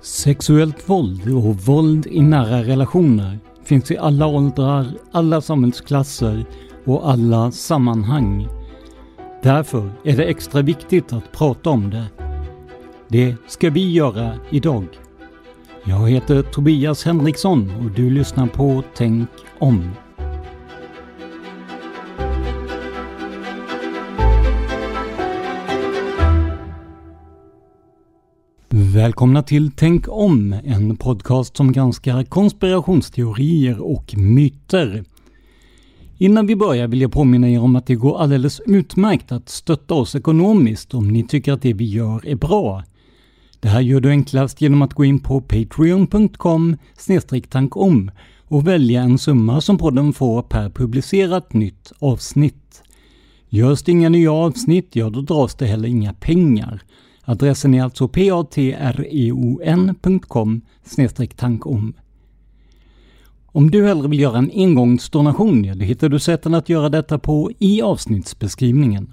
[0.00, 6.44] Sexuellt våld och våld i nära relationer finns i alla åldrar, alla samhällsklasser
[6.84, 8.48] och alla sammanhang.
[9.42, 12.04] Därför är det extra viktigt att prata om det.
[13.08, 14.86] Det ska vi göra idag.
[15.84, 19.90] Jag heter Tobias Henriksson och du lyssnar på Tänk om.
[28.70, 35.04] Välkomna till Tänk om, en podcast som granskar konspirationsteorier och myter.
[36.18, 39.94] Innan vi börjar vill jag påminna er om att det går alldeles utmärkt att stötta
[39.94, 42.84] oss ekonomiskt om ni tycker att det vi gör är bra.
[43.60, 46.76] Det här gör du enklast genom att gå in på patreon.com
[47.48, 48.10] tankom
[48.44, 52.82] och välja en summa som podden får per publicerat nytt avsnitt.
[53.48, 56.82] Görs det inga nya avsnitt, ja då dras det heller inga pengar.
[57.28, 58.60] Adressen är alltså patreon.com
[61.36, 61.94] tankom.
[63.46, 67.18] Om du hellre vill göra en engångsdonation, ja, då hittar du sätten att göra detta
[67.18, 69.12] på i avsnittsbeskrivningen.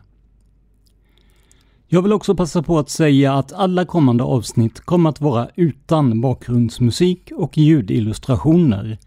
[1.88, 6.22] Jag vill också passa på att säga att alla kommande avsnitt kommer att vara utan
[6.22, 8.98] bakgrundsmusik och ljudillustrationer.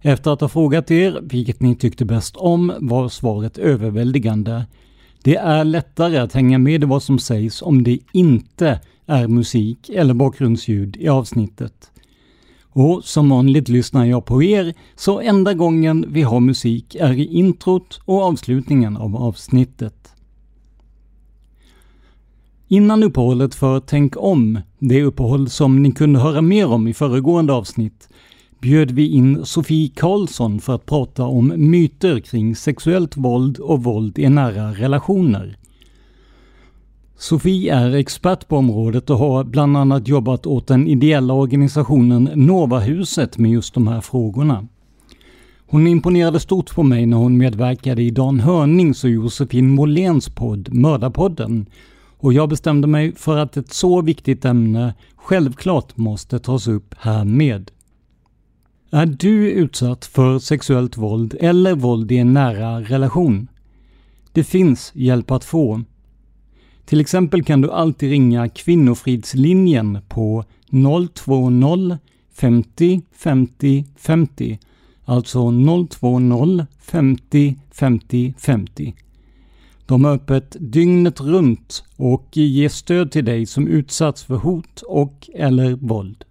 [0.00, 4.64] Efter att ha frågat er vilket ni tyckte bäst om var svaret överväldigande.
[5.24, 9.88] Det är lättare att hänga med i vad som sägs om det inte är musik
[9.88, 11.90] eller bakgrundsljud i avsnittet.
[12.62, 17.26] Och som vanligt lyssnar jag på er, så enda gången vi har musik är i
[17.26, 20.14] introt och avslutningen av avsnittet.
[22.68, 27.52] Innan uppehållet för Tänk om, det uppehåll som ni kunde höra mer om i föregående
[27.52, 28.08] avsnitt,
[28.64, 34.18] bjöd vi in Sofie Karlsson för att prata om myter kring sexuellt våld och våld
[34.18, 35.56] i nära relationer.
[37.16, 43.38] Sofie är expert på området och har bland annat jobbat åt den ideella organisationen Novahuset
[43.38, 44.66] med just de här frågorna.
[45.66, 50.74] Hon imponerade stort på mig när hon medverkade i Dan Hörnings och Josefin Moléns podd
[50.74, 51.66] Mördarpodden
[52.18, 57.24] och jag bestämde mig för att ett så viktigt ämne självklart måste tas upp här
[57.24, 57.70] med.
[58.94, 63.48] Är du utsatt för sexuellt våld eller våld i en nära relation?
[64.32, 65.82] Det finns hjälp att få.
[66.84, 71.98] Till exempel kan du alltid ringa Kvinnofridslinjen på 020
[72.34, 74.58] 50 50 50.
[75.04, 75.50] Alltså
[76.00, 78.94] 020 50 50 50.
[79.86, 85.30] De har öppet dygnet runt och ger stöd till dig som utsatts för hot och
[85.34, 86.24] eller våld.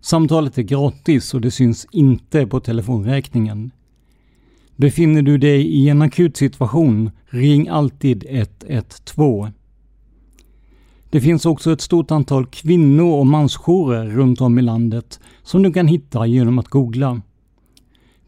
[0.00, 3.70] Samtalet är gratis och det syns inte på telefonräkningen.
[4.76, 9.50] Befinner du dig i en akut situation, ring alltid 112.
[11.10, 15.72] Det finns också ett stort antal kvinno och mansjourer runt om i landet som du
[15.72, 17.20] kan hitta genom att googla.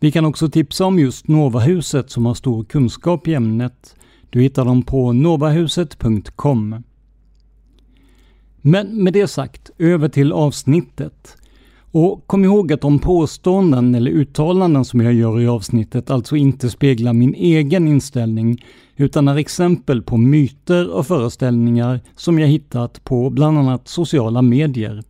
[0.01, 3.97] Vi kan också tipsa om just Novahuset som har stor kunskap i ämnet.
[4.31, 6.83] Du hittar dem på novahuset.com.
[8.61, 11.37] Men med det sagt, över till avsnittet.
[12.01, 16.71] Och kom ihåg att de påståenden eller uttalanden som jag gör i avsnittet alltså inte
[16.71, 18.65] speglar min egen inställning
[18.97, 25.03] utan är exempel på myter och föreställningar som jag hittat på bland annat sociala medier.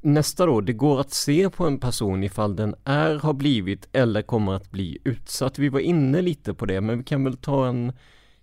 [0.00, 4.22] Nästa då, det går att se på en person ifall den är, har blivit eller
[4.22, 5.58] kommer att bli utsatt.
[5.58, 7.92] Vi var inne lite på det, men vi kan väl ta en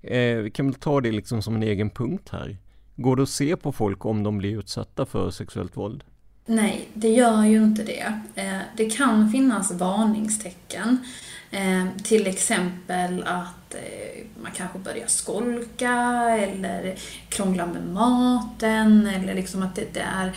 [0.01, 2.57] eh, Vi kan väl ta det liksom som en egen punkt här.
[2.95, 6.03] Går det att se på folk om de blir utsatta för sexuellt våld?
[6.47, 8.13] Nej, det gör ju inte det.
[8.35, 10.97] Eh, det kan finnas varningstecken.
[11.51, 15.93] Eh, till exempel att eh, man kanske börjar skolka
[16.39, 16.95] eller
[17.29, 20.33] krångla med maten eller liksom att det, är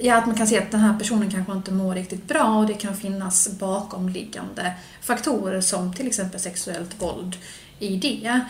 [0.00, 2.66] ja, att man kan se att den här personen kanske inte mår riktigt bra och
[2.66, 7.36] det kan finnas bakomliggande faktorer som till exempel sexuellt våld
[7.78, 8.40] i det.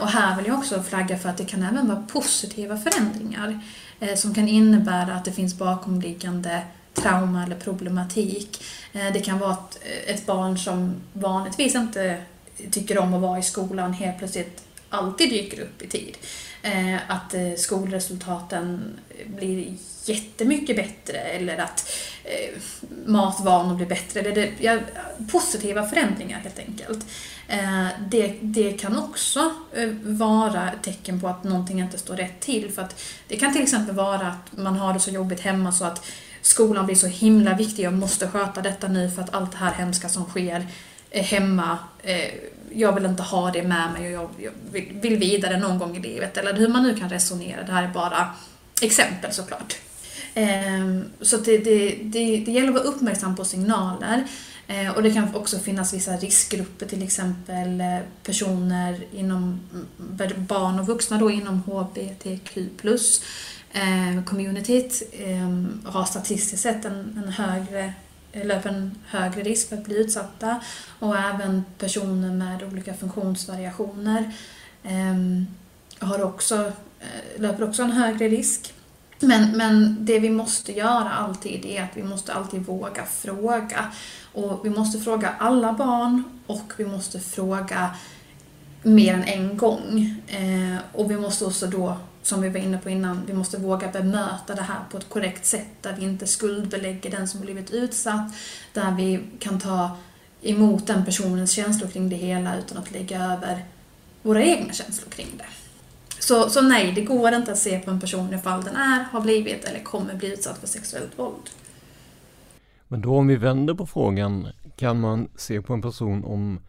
[0.00, 3.60] och här vill jag också flagga för att det kan även vara positiva förändringar.
[4.00, 6.62] Eh, som kan innebära att det finns bakomliggande
[6.94, 8.64] trauma eller problematik.
[8.92, 12.22] Eh, det kan vara eh, ett, barn som vanligtvis inte
[12.70, 16.16] tycker om att vara i skolan helt plötsligt alltid dyker upp i tid.
[17.08, 19.74] Att skolresultaten blir
[20.08, 21.92] jättemycket bättre eller att
[22.24, 22.60] eh,
[23.06, 24.20] matvanor blir bättre.
[24.20, 24.78] Eller det, ja,
[25.32, 27.06] positiva förändringar helt enkelt.
[27.48, 32.40] Eh, det, det kan också eh, vara ett tecken på att någonting inte står rätt
[32.40, 32.72] till.
[32.72, 35.84] För att det kan till exempel vara att man har det så jobbigt hemma så
[35.84, 36.06] att
[36.42, 39.72] skolan blir så himla viktig, jag måste sköta detta nu för att allt det här
[39.72, 40.66] hemska som sker
[41.10, 42.34] eh, hemma, eh,
[42.72, 44.52] jag vill inte ha det med mig och jag
[45.00, 46.36] vill vidare någon gång i livet.
[46.36, 48.30] Eller hur man nu kan resonera, det här är bara
[48.82, 49.76] exempel såklart.
[50.38, 54.24] Ehm, så det, det, det, det gäller att vara uppmärksam på signaler.
[54.66, 59.60] Ehm, och det kan också finnas vissa riskgrupper, till exempel eh, personer inom
[60.18, 62.56] mm, barn och vuxna då inom HBTQ
[63.72, 65.02] ehm, communityt
[65.84, 67.92] har statistiskt sett en, en högre
[68.32, 70.60] löper en högre risk för att bli utsatta
[70.98, 74.32] och även personer med olika funktionsvariationer
[75.98, 78.72] har också, eh, löper också en högre risk.
[79.20, 83.92] Men, men det vi måste göra alltid är att vi måste alltid våga fråga.
[84.32, 87.90] Och vi måste fråga alla barn och vi måste fråga
[88.82, 90.14] mer än en gång.
[90.28, 93.88] Eh, och vi måste också då, som vi var inne på innan, vi måste våga
[93.88, 98.32] bemöta det här på ett korrekt sätt där vi inte skuldbelägger den som blivit utsatt,
[98.72, 99.96] där vi kan ta
[100.42, 103.64] emot den personens känslor kring det hela utan att lägga över
[104.22, 105.65] våra egna känslor kring det.
[106.18, 109.20] Så, så nej, det går inte att se på en person ifall den är, har
[109.20, 111.50] blivit eller kommer bli utsatt för sexuellt våld.
[112.88, 116.60] Men då om vi vänder på frågan, kan man se på en person om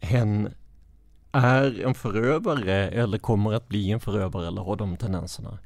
[0.00, 0.54] hen
[1.32, 5.58] är en förövare eller kommer att bli en förövare eller har de tendenserna?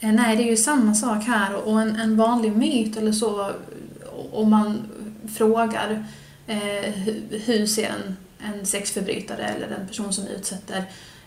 [0.00, 3.50] Eh, nej, det är ju samma sak här och en, en vanlig myt eller så
[4.32, 4.82] om man
[5.36, 6.06] frågar
[6.46, 6.92] eh,
[7.30, 10.84] hur ser en, en sexförbrytare eller en person som utsätter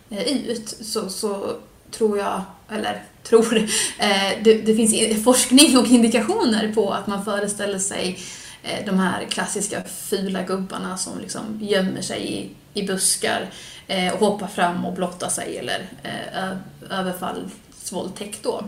[0.09, 1.55] Eh, ut så, så
[1.91, 3.57] tror jag, eller tror,
[3.99, 8.19] eh, det, det, finns forskning och indikationer på att man föreställer sig
[8.63, 12.49] eh, de här klassiska fula gubbarna som liksom gömmer sig i,
[12.79, 13.49] i buskar
[13.87, 16.57] eh, och hoppar fram och blottar sig eller eh,
[16.99, 18.63] överfallsvåldtäkt då.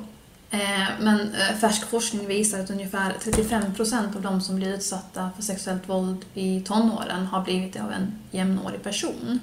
[0.51, 5.89] Eh, men färsk forskning visar att ungefär 35% av de som blir utsatta för sexuellt
[5.89, 9.39] våld i tonåren har blivit det av en jämnårig person.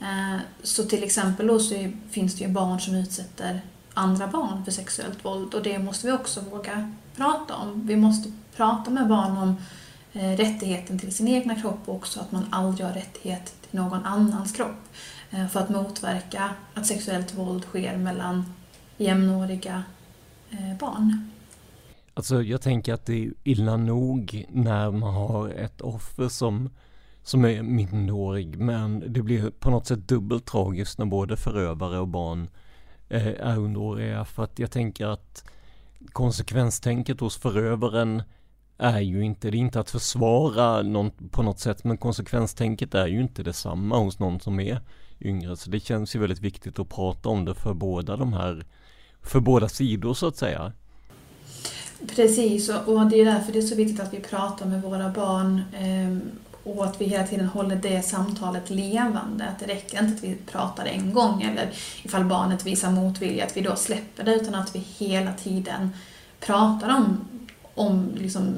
[0.00, 3.60] Eh, så till exempel då så finns det ju barn som utsätter
[3.94, 7.86] andra barn för sexuellt våld och det måste vi också våga prata om.
[7.86, 9.56] Vi måste prata med barn om
[10.12, 14.04] eh, rättigheten till sin egna kropp och också att man aldrig har rättighet till någon
[14.04, 14.88] annans kropp
[15.30, 18.54] eh, för att motverka att sexuellt våld sker mellan
[18.96, 19.82] jämnåriga
[20.80, 21.30] barn.
[22.14, 26.70] Alltså jag tänker att det är illa nog när man har ett offer som
[27.24, 32.08] som är minderårig men det blir på något sätt dubbelt tragiskt när både förövare och
[32.08, 32.48] barn
[33.08, 35.44] eh, är underåriga för att jag tänker att
[36.12, 38.22] konsekvenstänket hos förövaren
[38.78, 43.06] är ju inte, det är inte att försvara någon på något sätt men konsekvenstänket är
[43.06, 44.80] ju inte detsamma hos någon som är
[45.20, 48.66] yngre så det känns ju väldigt viktigt att prata om det för båda de här,
[49.22, 50.72] för båda sidor så att säga.
[52.16, 55.62] Precis, och det är därför det är så viktigt att vi pratar med våra barn
[55.72, 56.18] eh,
[56.64, 59.44] och att vi hela tiden håller det samtalet levande.
[59.44, 61.70] Att det räcker inte att vi pratar en gång eller
[62.02, 65.90] ifall barnet visar motvilja att vi då släpper det utan att vi hela tiden
[66.40, 67.20] pratar om,
[67.74, 68.54] om liksom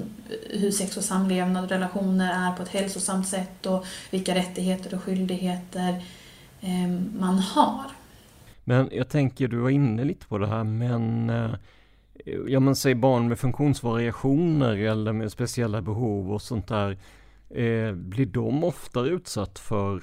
[0.50, 5.02] hur sex och samlevnad och relationer är på ett hälsosamt sätt och vilka rättigheter och
[5.02, 6.04] skyldigheter
[6.60, 7.84] eh, man har.
[8.64, 11.50] Men jag tänker, du var inne lite på det här, men eh,
[12.46, 16.96] ja men säg barn med funktionsvariationer eller med speciella behov och sånt där.
[17.56, 20.02] Eh, blir de oftare utsatt för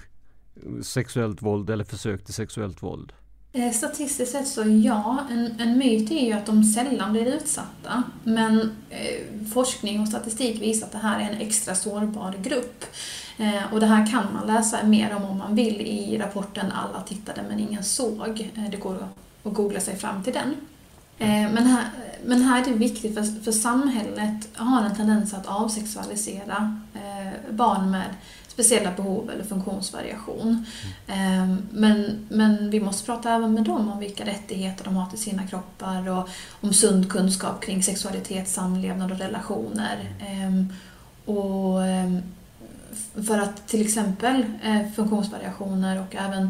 [0.83, 3.13] sexuellt våld eller försök till sexuellt våld?
[3.53, 8.03] Eh, statistiskt sett så ja, en, en myt är ju att de sällan blir utsatta.
[8.24, 12.86] Men eh, forskning och statistik visar att det här är en extra sårbar grupp.
[13.38, 17.01] Eh, och det här kan man läsa mer om om man vill i rapporten Alla
[17.01, 18.51] tittade men ingen såg.
[18.55, 18.95] Eh, det går
[19.43, 20.55] att googla sig fram till den.
[21.17, 21.86] Eh, men här,
[22.25, 26.81] men här är det viktigt för, för samhället har en tendens att avsexualisera
[27.53, 28.05] barn med
[28.53, 30.65] speciella behov eller funktionsvariation.
[31.07, 31.67] Mm.
[31.72, 35.48] Men, men vi måste prata även med dem om vilka rättigheter de har till sina
[35.48, 36.29] kroppar och
[36.62, 40.10] om sund kunskap kring sexualitet, samlevnad och relationer.
[40.19, 40.74] Ehm,
[41.25, 42.22] och ehm,
[43.27, 46.50] för att till exempel eh, funktionsvariationer och även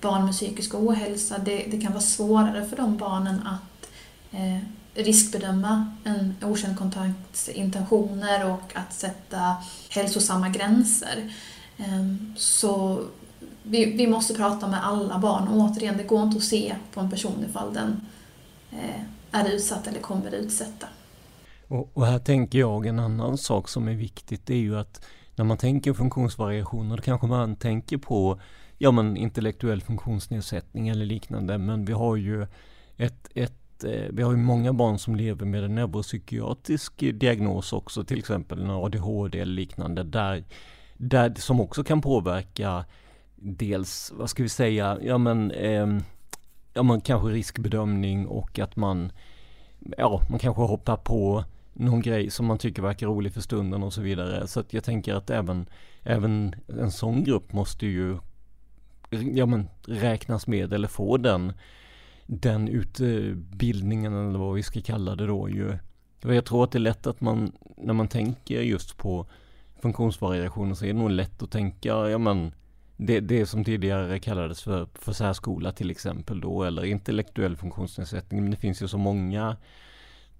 [0.00, 3.88] barn med psykisk ohälsa, det, det kan vara svårare för de barnen att
[4.30, 4.58] eh,
[4.94, 9.56] riskbedöma en okänd kontakts intentioner och att sätta
[9.90, 11.32] hälsosamma gränser.
[11.76, 13.04] Ehm, så
[13.62, 17.00] vi, vi måste prata med alla barn och återigen, det går inte att se på
[17.00, 18.00] en person ifall den
[18.70, 20.86] eh, är utsatt eller kommer utsätta.
[21.68, 25.04] Och, och här tänker jag en annan sak som är viktigt, det är ju att
[25.36, 28.40] när man tänker funktionsvariationer, då kanske man tänker på
[28.78, 32.46] ja, men intellektuell funktionsnedsättning eller liknande, men vi har ju
[32.96, 37.72] ett, ett Eh, vi har ju många barn som lever med en neuropsykiatrisk eh, diagnos
[37.72, 40.44] också, till exempel en ADHD eller liknande, där,
[40.96, 42.84] där som också kan påverka
[43.36, 45.86] dels, vad ska vi säga, ja men, eh,
[46.74, 49.12] ja men kanske riskbedömning och att man,
[49.98, 53.92] ja, man kanske hoppar på någon grej som man tycker verkar rolig för stunden och
[53.92, 54.46] så vidare.
[54.46, 55.66] Så att jag tänker att även,
[56.02, 58.18] även en sån grupp måste ju
[59.10, 61.52] ja, men, räknas med eller få den
[62.40, 65.78] den utbildningen eller vad vi ska kalla det då ju.
[66.20, 69.26] Jag tror att det är lätt att man, när man tänker just på
[69.82, 72.52] funktionsvariationer så är det nog lätt att tänka, ja men
[72.96, 78.42] det, det som tidigare kallades för, för särskola till exempel då, eller intellektuell funktionsnedsättning.
[78.42, 79.56] Men det finns ju så många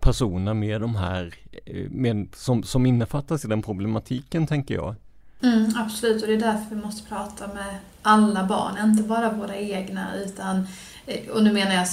[0.00, 1.34] personer med de här,
[1.66, 4.94] eh, med, som, som innefattas i den problematiken tänker jag.
[5.42, 9.56] Mm, absolut, och det är därför vi måste prata med alla barn, inte bara våra
[9.56, 11.86] egna utan Eh, Eh, och nu menar jag,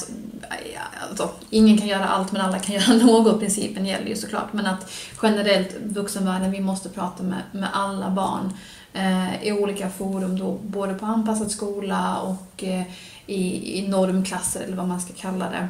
[1.09, 4.53] alltså, ingen kan göra allt men alla kan göra något, principen gäller ju såklart.
[4.53, 8.53] Men att generellt vuxenvärlden, vi måste prata med, med alla barn
[8.93, 12.83] eh, i olika forum då, både på anpassad skola och eh,
[13.25, 15.69] i, i normklasser eller vad man ska kalla det.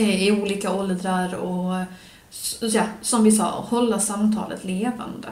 [0.00, 1.84] Eh, I olika åldrar och
[2.60, 5.28] ja, som vi sa, hålla samtalet levande.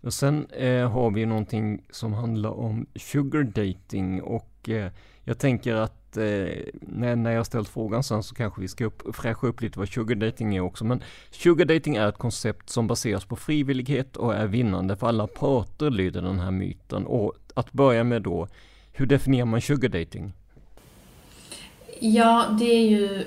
[0.00, 4.90] Och sen eh, har vi någonting som handlar om sugar dating och eh,
[5.24, 6.48] jag tänker att eh,
[6.80, 9.88] när, när jag ställt frågan sen så kanske vi ska upp, fräscha upp lite vad
[9.88, 10.84] sugar dating är också.
[10.84, 15.26] Men sugar dating är ett koncept som baseras på frivillighet och är vinnande för alla
[15.26, 17.06] parter, lyder den här myten.
[17.06, 18.48] Och att börja med då,
[18.92, 20.32] hur definierar man sugar dating?
[22.00, 23.24] Ja, det är ju...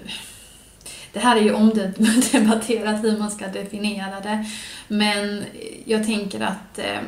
[1.13, 4.45] Det här är ju omdebatterat hur man ska definiera det.
[4.87, 5.43] Men
[5.85, 6.99] jag tänker att eh,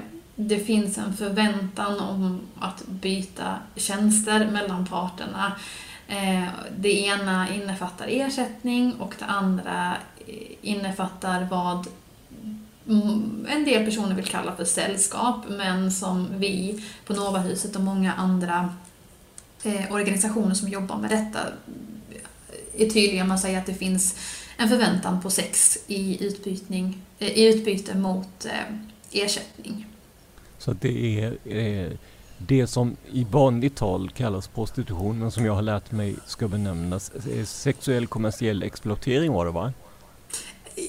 [0.41, 5.55] det finns en förväntan om att byta tjänster mellan parterna.
[6.07, 6.43] Eh,
[6.77, 11.87] det ena innefattar ersättning och det andra eh, innefattar vad
[13.47, 18.75] en del personer vill kalla för sällskap, men som vi på Novahuset och många andra
[19.63, 21.39] eh, organisationer som jobbar med detta
[22.77, 24.15] är tydliga med att säga att det finns
[24.57, 28.47] en förväntan på sex i, utbytning, i utbyte mot
[29.11, 29.88] ersättning.
[30.59, 31.91] Så att det är eh,
[32.37, 37.11] det som i vanligt tal kallas prostitution, men som jag har lärt mig ska benämnas
[37.11, 39.73] eh, sexuell kommersiell exploatering var det va?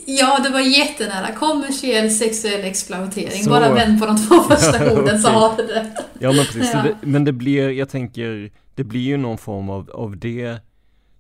[0.06, 1.34] Ja, det var jättenära.
[1.34, 3.44] Kommersiell sexuell exploatering.
[3.44, 3.50] Så.
[3.50, 5.92] Bara vänd på de två första orden så har du det.
[6.18, 6.70] Ja, men precis.
[6.74, 6.82] Ja.
[6.82, 10.58] Det, men det blir, jag tänker, det blir ju någon form av, av det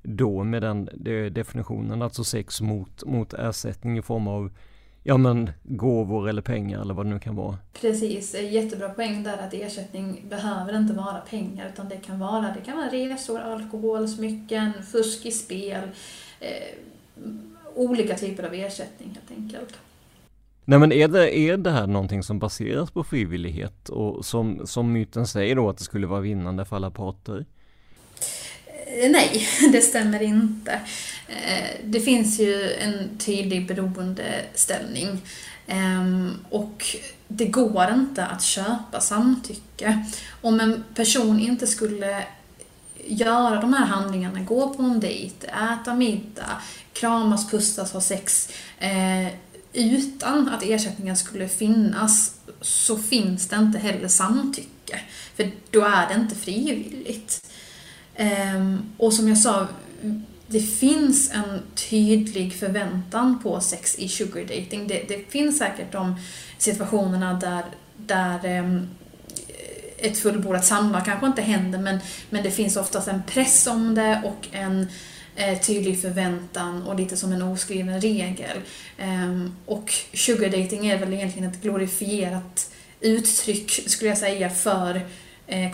[0.02, 0.88] då med den
[1.32, 4.50] definitionen, alltså sex mot, mot ersättning i form av
[5.10, 7.58] ja men gåvor eller pengar eller vad det nu kan vara.
[7.80, 12.60] Precis, jättebra poäng där att ersättning behöver inte vara pengar utan det kan vara, det
[12.64, 15.88] kan vara resor, alkohol, smycken, fusk i spel,
[16.40, 16.48] eh,
[17.74, 19.78] olika typer av ersättning helt enkelt.
[20.64, 24.92] Nej men är det, är det här någonting som baseras på frivillighet och som, som
[24.92, 27.46] myten säger då att det skulle vara vinnande för alla parter?
[28.98, 30.72] Eh, nej, det stämmer inte.
[31.28, 35.22] Eh, det finns ju en tydlig beroendeställning
[35.66, 36.96] ehm, och
[37.28, 40.04] det går inte att köpa samtycke.
[40.40, 42.24] Om en person inte skulle
[43.06, 49.28] göra de här handlingarna, gå på en dejt, äta middag, kramas, pussas, ha sex eh,
[49.72, 55.00] utan att ersättningen skulle finnas så finns det inte heller samtycke.
[55.36, 57.49] För då är det inte frivilligt.
[58.20, 59.68] Ehm, och som jag sa,
[60.46, 64.88] det finns en tydlig förväntan på sex i sugar dating.
[64.88, 66.14] Det, det finns säkert de
[66.58, 67.64] situationerna där,
[67.96, 68.88] där ehm,
[69.98, 71.98] ett fullbordat samlag kanske inte händer men,
[72.30, 74.88] men det finns oftast en press om det och en
[75.36, 78.58] eh, tydlig förväntan och lite som en oskriven regel.
[78.98, 85.00] Um, och sugar dating är väl egentligen ett glorifierat uttryck, skulle jag säga, för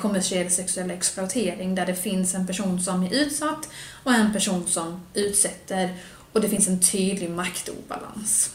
[0.00, 3.68] kommersiell sexuell exploatering där det finns en person som är utsatt
[4.04, 5.94] och en person som utsätter
[6.32, 8.54] och det finns en tydlig maktobalans.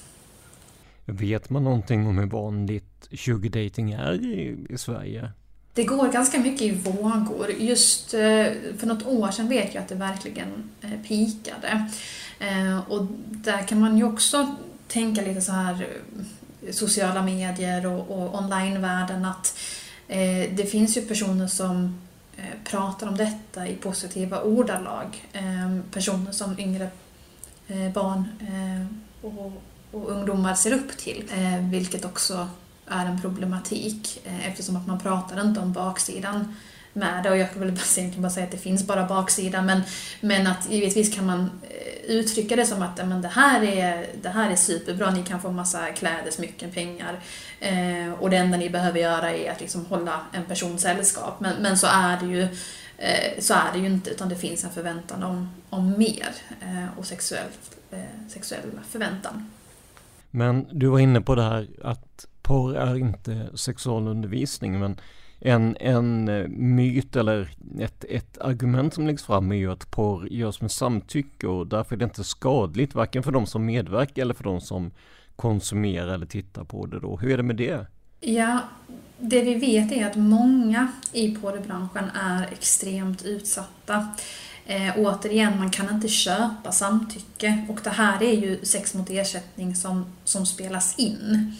[1.06, 5.32] Vet man någonting om hur vanligt sugar dating är i, i Sverige?
[5.74, 7.52] Det går ganska mycket i vågor.
[7.60, 8.46] Just eh,
[8.78, 11.88] för något år sedan vet jag att det verkligen eh, pikade.
[12.40, 14.56] Eh, och där kan man ju också
[14.88, 15.88] tänka lite så här
[16.72, 19.58] sociala medier och, och onlinevärlden att
[20.12, 22.02] Eh, det finns ju personer som
[22.38, 25.30] eh, pratar om detta i positiva ordalag.
[25.34, 26.90] Ehm, personer som yngre
[27.68, 28.28] eh, barn
[29.22, 29.52] och,
[29.92, 31.24] och ungdomar ser upp till,
[31.72, 32.48] vilket också
[32.88, 36.56] är en problematik eh, eftersom att man pratar inte om baksidan
[36.94, 37.30] med det.
[37.30, 39.82] Och jag kan väl egentligen bara säga att det finns bara baksidan men,
[40.22, 44.30] men att givetvis kan man eh, uttrycka det som att men det, här är, det
[44.30, 47.20] här är superbra, ni kan få massa kläder, smycken, pengar.
[47.60, 51.40] Eh, och det enda ni behöver göra är att liksom hålla en person sällskap.
[51.40, 52.42] Men, men så är det ju
[52.98, 54.10] eh, så är det ju inte.
[54.10, 56.30] Utan det finns en förväntan om, om mer
[56.62, 57.50] eh, och sexuell,
[57.92, 59.50] eh, sexuell förväntan.
[60.32, 64.80] Men du var inne på det här att porr är inte sexualundervisning.
[64.80, 65.00] Men
[65.44, 70.28] en, en eh, myt eller ett, ett argument som läggs fram är ju att porr
[70.28, 74.34] görs med samtycke och därför är det inte skadligt varken för de som medverkar eller
[74.34, 74.92] för de som
[75.36, 77.18] konsumerar eller tittar på det då.
[77.18, 77.86] Hur är det med det?
[78.20, 78.60] Ja,
[79.18, 84.08] det vi vet är att många i porrbranschen är extremt utsatta.
[84.66, 89.76] Eh, återigen, man kan inte köpa samtycke och det här är ju sex mot ersättning
[89.76, 91.56] som, som spelas in.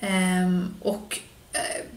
[0.00, 1.20] Eh, och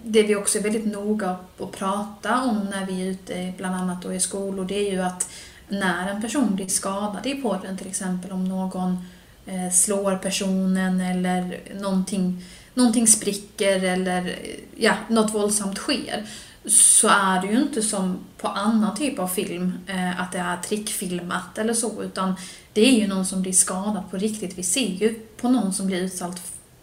[0.04, 4.02] det vi också är väldigt noga att prata om när vi är ute, bland annat
[4.02, 5.30] då i skolor, det är ju att
[5.68, 8.98] när en person blir skadad i podden, till exempel om någon
[9.46, 14.36] eh, slår personen eller någonting, någonting spricker eller
[14.76, 16.28] ja, något våldsamt sker,
[16.66, 20.58] så är det ju inte som på annan typ av film, eh, att det är
[20.58, 22.36] trickfilmat eller så, utan
[22.74, 24.58] det är ju någon som blir skadad på riktigt.
[24.58, 26.42] Vi ser ju på någon som blir utsatt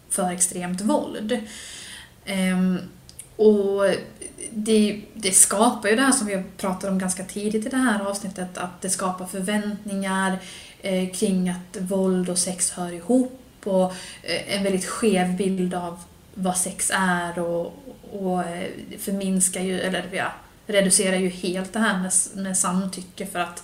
[0.09, 1.39] för extremt våld.
[2.27, 2.79] Um,
[3.35, 3.85] och
[4.51, 8.05] det, det, skapar ju det här som vi pratade om ganska tidigt i det här
[8.05, 10.37] avsnittet, att det skapar förväntningar
[10.81, 15.99] eh, kring att våld och sex hör ihop och eh, en väldigt skev bild av
[16.33, 17.73] vad sex är och,
[18.11, 20.31] och eh, förminskar ju, eller ja,
[20.67, 22.11] reducerar ju helt det här med,
[22.43, 23.63] med samtycke för att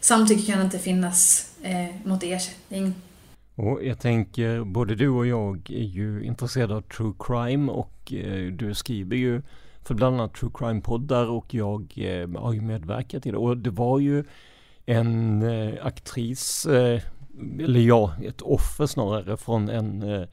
[0.00, 2.94] samtycke kan inte finnas eh, mot ersättning.
[3.54, 8.52] Och jag tänker, både du och jag är ju intresserade av true crime och eh,
[8.52, 9.42] du skriver ju
[9.82, 13.36] för bland annat true crime-poddar och jag eh, har ju medverkat i det.
[13.36, 14.24] Och det var ju
[14.86, 17.02] en eh, aktris, eh,
[17.58, 20.28] eller ja, ett offer snarare från en eh,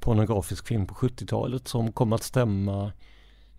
[0.00, 2.92] pornografisk film på 70-talet som kom att stämma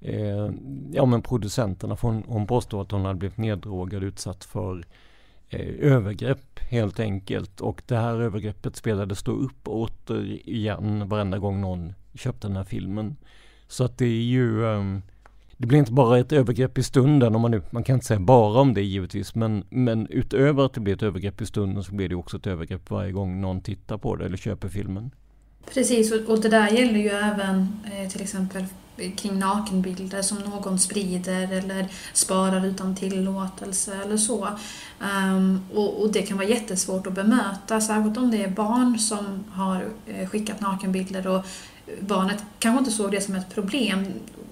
[0.02, 0.50] eh,
[0.92, 1.96] ja men producenterna.
[1.96, 4.84] För hon, hon påstod att hon hade blivit neddrogad utsatt för
[5.50, 7.62] Eh, övergrepp helt enkelt.
[7.62, 13.16] Och det här övergreppet spelades då upp återigen varenda gång någon köpte den här filmen.
[13.68, 15.02] Så att det är ju ehm,
[15.58, 18.20] det blir inte bara ett övergrepp i stunden, om man, nu, man kan inte säga
[18.20, 21.96] bara om det givetvis, men, men utöver att det blir ett övergrepp i stunden så
[21.96, 25.12] blir det också ett övergrepp varje gång någon tittar på det eller köper filmen.
[25.74, 28.66] Precis, och, det där gäller ju även eh, till exempel
[29.18, 34.50] kring nakenbilder som någon sprider eller sparar utan tillåtelse eller så.
[35.00, 39.44] Um, och, och, det kan vara jättesvårt att bemöta, särskilt om det är barn som
[39.52, 41.46] har eh, skickat nakenbilder och
[42.00, 44.06] barnet kanske inte såg det som ett problem.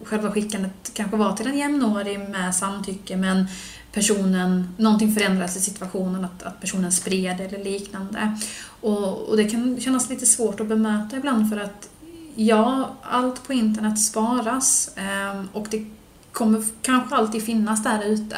[0.03, 3.47] Själva skickandet kanske var till en jämnårig med samtycke men
[3.91, 8.38] personen, någonting förändras i situationen, att, att personen spred eller liknande.
[8.81, 11.89] Och, och det kan kännas lite svårt att bemöta ibland för att
[12.38, 15.86] ja, allt på internet sparas ehm, och det
[16.32, 18.38] kommer kanske alltid finnas där ute.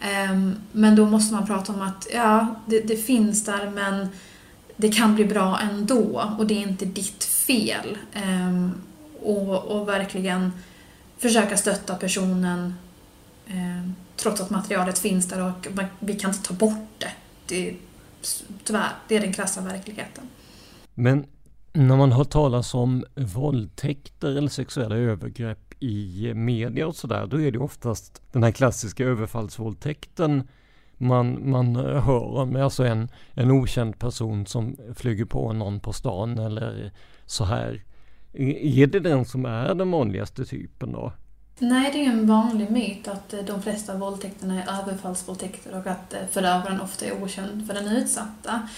[0.00, 4.08] Ehm, men då måste man prata om att ja, det, det, finns där men
[4.76, 7.98] det kan bli bra ändå och det är inte ditt fel.
[8.12, 8.72] Ehm,
[9.22, 10.52] och, och verkligen
[11.18, 12.74] försöka stötta personen
[14.16, 15.68] trots att materialet finns där och
[16.00, 17.10] vi kan inte ta bort det.
[17.46, 17.76] det
[18.64, 20.28] tyvärr, det är den krassa verkligheten.
[20.94, 21.26] Men
[21.76, 27.50] när man hör talas om våldtäkter eller sexuella övergrepp i media och sådär, då är
[27.50, 30.48] det oftast den här klassiska överfallsvåldtäkten
[30.98, 32.56] man, man hör om.
[32.56, 36.92] Alltså en, en okänd person som flyger på någon på stan eller
[37.26, 37.84] så här.
[38.32, 41.12] Är det den som är den vanligaste typen då?
[41.58, 46.14] Nej, det är en vanlig myt att eh, de flesta våldtäkterna är överfallsvåldtäkter och att
[46.14, 48.68] eh, förövaren ofta är okänd för den utsatta.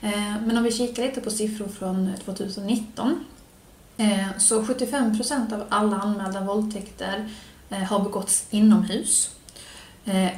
[0.00, 3.24] Eh, men om vi kikar lite på siffror från 2019
[4.38, 7.28] så 75 procent av alla anmälda våldtäkter
[7.88, 9.36] har begåtts inomhus.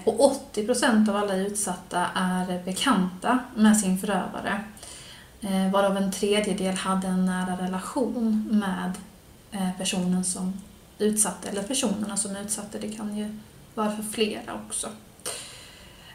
[0.04, 4.64] Och 80 procent av alla utsatta är bekanta med sin förövare.
[5.72, 8.92] Varav en tredjedel hade en nära relation med
[9.78, 10.52] personen som
[11.02, 12.78] utsatta eller personerna som är utsatta.
[12.78, 13.28] Det kan ju
[13.74, 14.88] vara för flera också.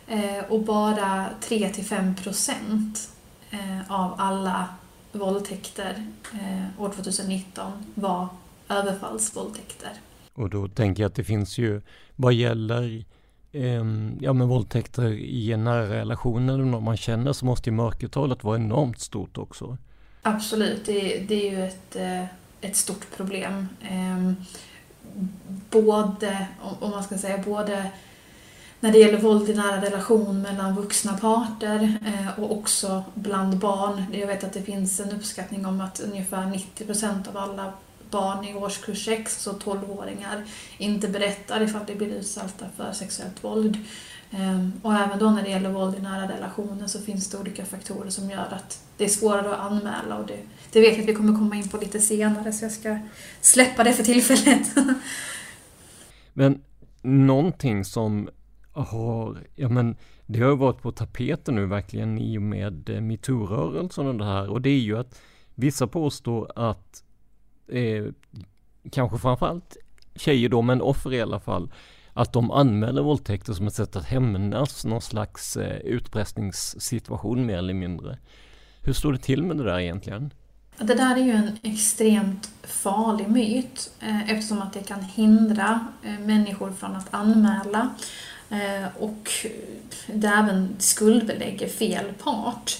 [0.07, 3.09] Eh, och bara 3-5 procent
[3.51, 4.69] eh, av alla
[5.11, 8.27] våldtäkter eh, år 2019 var
[8.69, 9.91] överfallsvåldtäkter.
[10.33, 11.81] Och då tänker jag att det finns ju,
[12.15, 13.05] vad gäller
[13.51, 13.83] eh,
[14.19, 18.43] ja, men våldtäkter i en nära relation eller någon man känner så måste ju mörkertalet
[18.43, 19.77] vara enormt stort också.
[20.21, 21.95] Absolut, det, det är ju ett,
[22.61, 23.67] ett stort problem.
[25.69, 26.47] Både,
[26.79, 27.91] om man ska säga, både
[28.79, 34.05] när det gäller våld i nära relation mellan vuxna parter eh, och också bland barn.
[34.11, 37.73] Jag vet att det finns en uppskattning om att ungefär 90 procent av alla
[38.09, 40.43] barn i årskurs 6, så alltså 12-åringar,
[40.77, 43.77] inte berättar ifall de blir utsatta för sexuellt våld.
[44.37, 47.65] Ehm, och även då när det gäller våld i nära relationer så finns det olika
[47.65, 50.39] faktorer som gör att det är svårare att anmäla och det,
[50.71, 52.99] det vet jag att vi kommer komma in på lite senare så jag ska
[53.41, 54.67] släppa det för tillfället.
[56.33, 56.61] Men
[57.01, 58.29] någonting som
[58.73, 59.95] har, ja men
[60.25, 64.49] det har varit på tapeten nu verkligen i och med eh, metoo-rörelsen och det här
[64.49, 65.21] och det är ju att
[65.55, 67.03] vissa påstår att
[67.67, 68.05] eh,
[68.91, 69.77] kanske framförallt
[70.15, 71.71] tjejer då, men offer i alla fall,
[72.17, 77.73] att de anmäler våldtäkter som ett sätt att hämnas någon slags eh, utpressningssituation mer eller
[77.73, 78.17] mindre.
[78.81, 80.33] Hur står det till med det där egentligen?
[80.77, 86.19] Det där är ju en extremt farlig myt eh, eftersom att det kan hindra eh,
[86.19, 87.89] människor från att anmäla
[88.49, 89.29] eh, och
[90.07, 92.77] det även skuldbelägger fel part.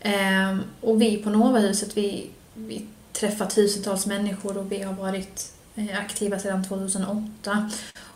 [0.00, 5.98] Eh, och vi på Novahuset, vi, vi träffar tusentals människor och vi har varit Eh,
[5.98, 7.70] aktiva sedan 2008.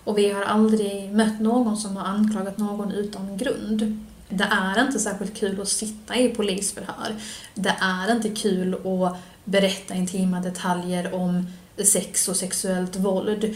[0.04, 4.04] Och vi har aldrig mött någon som har anklagat någon utan grund.
[4.28, 7.14] Det är inte särskilt kul att sitta i polisförhör.
[7.54, 11.46] Det är inte kul att berätta intima detaljer om
[11.84, 13.54] sex och sexuellt våld.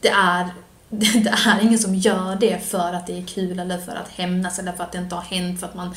[0.00, 0.48] Det är,
[0.88, 4.58] det är ingen som gör det för att det är kul eller för att hämnas
[4.58, 5.60] eller för att det inte har hänt.
[5.60, 5.94] För att man,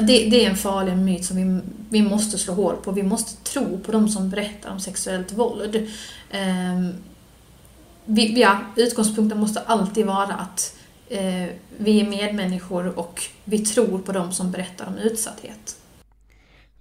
[0.00, 2.92] det, det är en farlig myt som vi, vi måste slå hål på.
[2.92, 5.76] Vi måste tro på de som berättar om sexuellt våld.
[6.30, 6.80] Eh,
[8.04, 10.76] vi, ja, utgångspunkten måste alltid vara att
[11.08, 11.46] eh,
[11.78, 15.76] vi är medmänniskor och vi tror på de som berättar om utsatthet.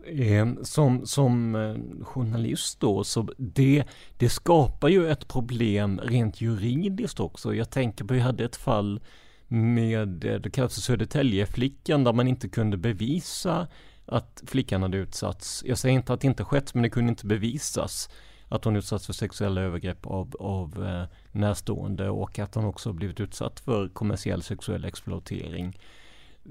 [0.08, 3.84] Ehm, som, som eh, journalist då, så det,
[4.18, 7.56] det skapar ju ett problem rent juridiskt också.
[7.56, 9.00] Jag tänker på, vi hade ett fall
[9.52, 13.68] med, eh, det kallas för Södertäljeflickan, där man inte kunde bevisa
[14.06, 15.64] att flickan hade utsatts.
[15.68, 18.10] Jag säger inte att det inte skett, men det kunde inte bevisas
[18.48, 23.20] att hon utsatts för sexuella övergrepp av, av eh, närstående och att hon också blivit
[23.20, 25.80] utsatt för kommersiell sexuell exploatering.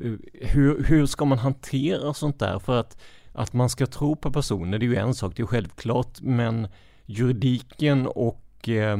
[0.02, 2.58] Eh, hur, hur ska man hantera sånt där?
[2.58, 2.98] För att,
[3.32, 6.68] att man ska tro på personer, det är ju en sak, det är självklart, men
[7.06, 8.98] juridiken och eh,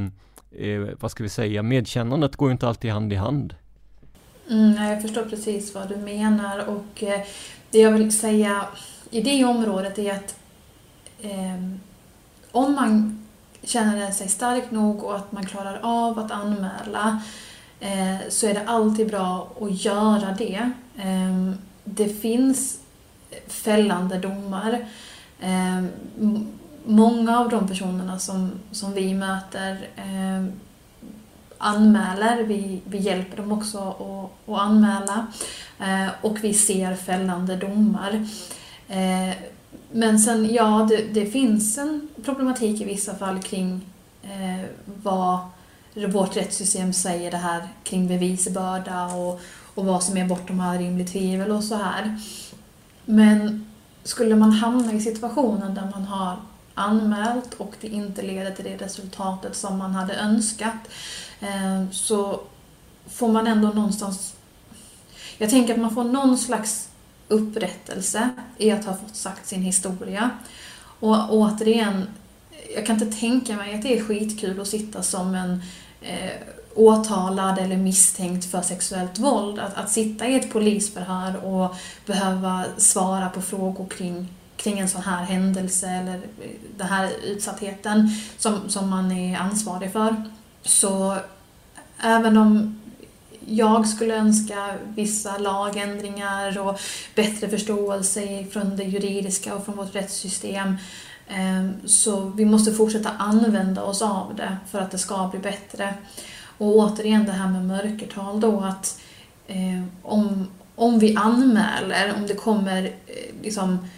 [0.51, 3.55] eh, vad ska vi säga, medkännandet går ju inte alltid hand i hand.
[4.51, 7.21] Mm, jag förstår precis vad du menar och eh,
[7.71, 8.67] det jag vill säga
[9.11, 10.37] i det området är att
[11.23, 11.65] eh,
[12.53, 13.27] om man
[13.63, 17.23] känner sig stark nog och att man klarar av att anmäla
[17.81, 20.71] eh, så är det alltid bra att göra det.
[20.97, 21.53] Eh,
[21.85, 22.79] det finns
[23.47, 24.87] fällande domar.
[25.41, 25.85] Eh,
[26.85, 30.45] många av de personerna som, som vi möter eh,
[31.61, 35.27] anmäler, vi, vi hjälper dem också att, att anmäla
[35.79, 38.27] eh, och vi ser fällande domar.
[38.89, 39.35] Eh,
[39.93, 43.81] men sen, ja, det, det, finns en problematik i vissa fall kring
[44.23, 44.67] eh,
[45.03, 45.39] vad
[45.95, 49.41] vårt rättssystem säger det här kring bevisbörda och,
[49.75, 52.21] och vad som är bortom all rimligt tvivel och så här.
[53.05, 53.67] Men
[54.03, 56.37] skulle man hamna i situationen där man har
[56.75, 60.89] anmält och det inte leder till det resultatet som man hade önskat
[61.41, 62.41] Ehm, så
[63.11, 64.35] får man ändå någonstans...
[65.39, 66.89] Jag tänker att man får någon slags
[67.29, 70.31] upprättelse i att ha fått sagt sin historia.
[71.01, 72.07] Och återigen,
[72.75, 75.63] jag kan inte tänka mig att det är skitkul att sitta som en
[76.01, 76.31] eh,
[76.75, 79.59] åtalad eller misstänkt för sexuellt våld.
[79.59, 81.77] Att, att sitta i ett polisförhör och
[82.07, 88.11] behöva svara på frågor kring, kring en sån här händelse eller eh, den här utsattheten
[88.39, 90.25] som, som man är ansvarig för.
[90.63, 91.17] Så
[92.03, 92.81] även om
[93.47, 96.81] jag skulle önska vissa lagändringar och
[97.15, 100.77] bättre förståelse från det juridiska och från vårt rättssystem
[101.29, 105.95] eh, så vi måste fortsätta använda oss av det för att det ska bli bättre.
[106.59, 109.01] Och återigen det här med mörkertal då att
[109.47, 113.89] eh, om, om vi anmäler, om det kommer eh, liksom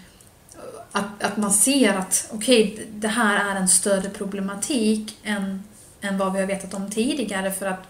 [0.93, 5.63] att, att man ser att okej, okay, det här är en större problematik än,
[6.03, 7.83] än vad vi har vetat om tidigare för att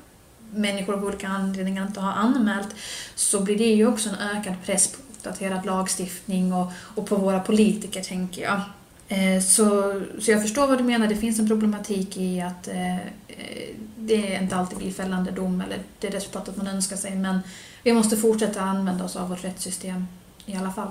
[0.55, 2.75] människor av olika anledningar inte har anmält
[3.15, 7.41] så blir det ju också en ökad press på uppdaterad lagstiftning och, och på våra
[7.41, 8.61] politiker tänker jag.
[9.09, 12.97] Eh, så, så jag förstår vad du menar, det finns en problematik i att eh,
[12.97, 17.41] eh det inte alltid blir fällande dom eller det resultatet man önskar sig men
[17.83, 20.07] vi måste fortsätta använda oss av vårt rättssystem
[20.47, 20.91] i alla fall.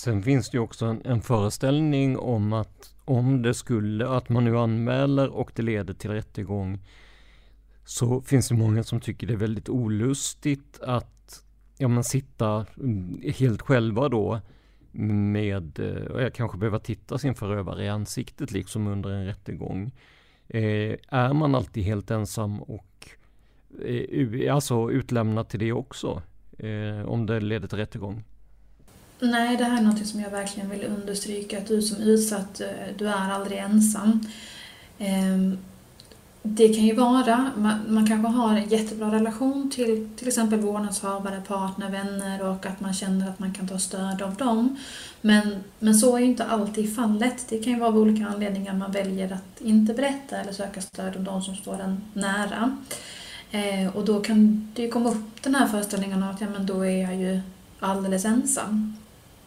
[0.00, 4.44] Sen finns det ju också en, en föreställning om att om det skulle, att man
[4.44, 6.78] nu anmäler och det leder till rättegång
[7.84, 11.44] så finns det många som tycker det är väldigt olustigt att
[11.78, 14.40] ja, man sitta mm, helt själva då
[14.92, 19.92] med, eh, och jag kanske behöver titta sin förövare i ansiktet liksom under en rättegång.
[20.48, 23.08] Eh, är man alltid helt ensam och
[23.84, 26.22] eh, alltså utlämnad till det också?
[26.58, 28.24] Eh, om det leder till rättegång?
[29.20, 32.66] Nej, det här är något som jag verkligen vill understryka, att du som utsatt, eh,
[32.98, 34.20] du är aldrig ensam.
[34.98, 35.58] Ehm,
[36.42, 37.50] det kan ju vara,
[37.88, 42.94] man kanske har en jättebra relation till till exempel vårdnadshavare, partner, vänner och att man
[42.94, 44.76] känner att man kan ta stöd av dem.
[45.20, 47.46] Men, men så är ju inte alltid fallet.
[47.48, 51.16] Det kan ju vara av olika anledningar man väljer att inte berätta eller söka stöd
[51.16, 52.76] av de som står en nära.
[53.50, 56.86] Ehm, och då kan det ju komma upp den här föreställningen att ja, men då
[56.86, 57.40] är jag ju
[57.80, 58.96] alldeles ensam.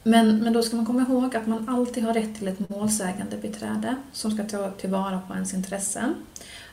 [0.04, 3.38] Men, men då ska man komma ihåg att man alltid har rätt till ett målsägande
[3.38, 6.16] beträde som ska ta tillvara på ens intressen.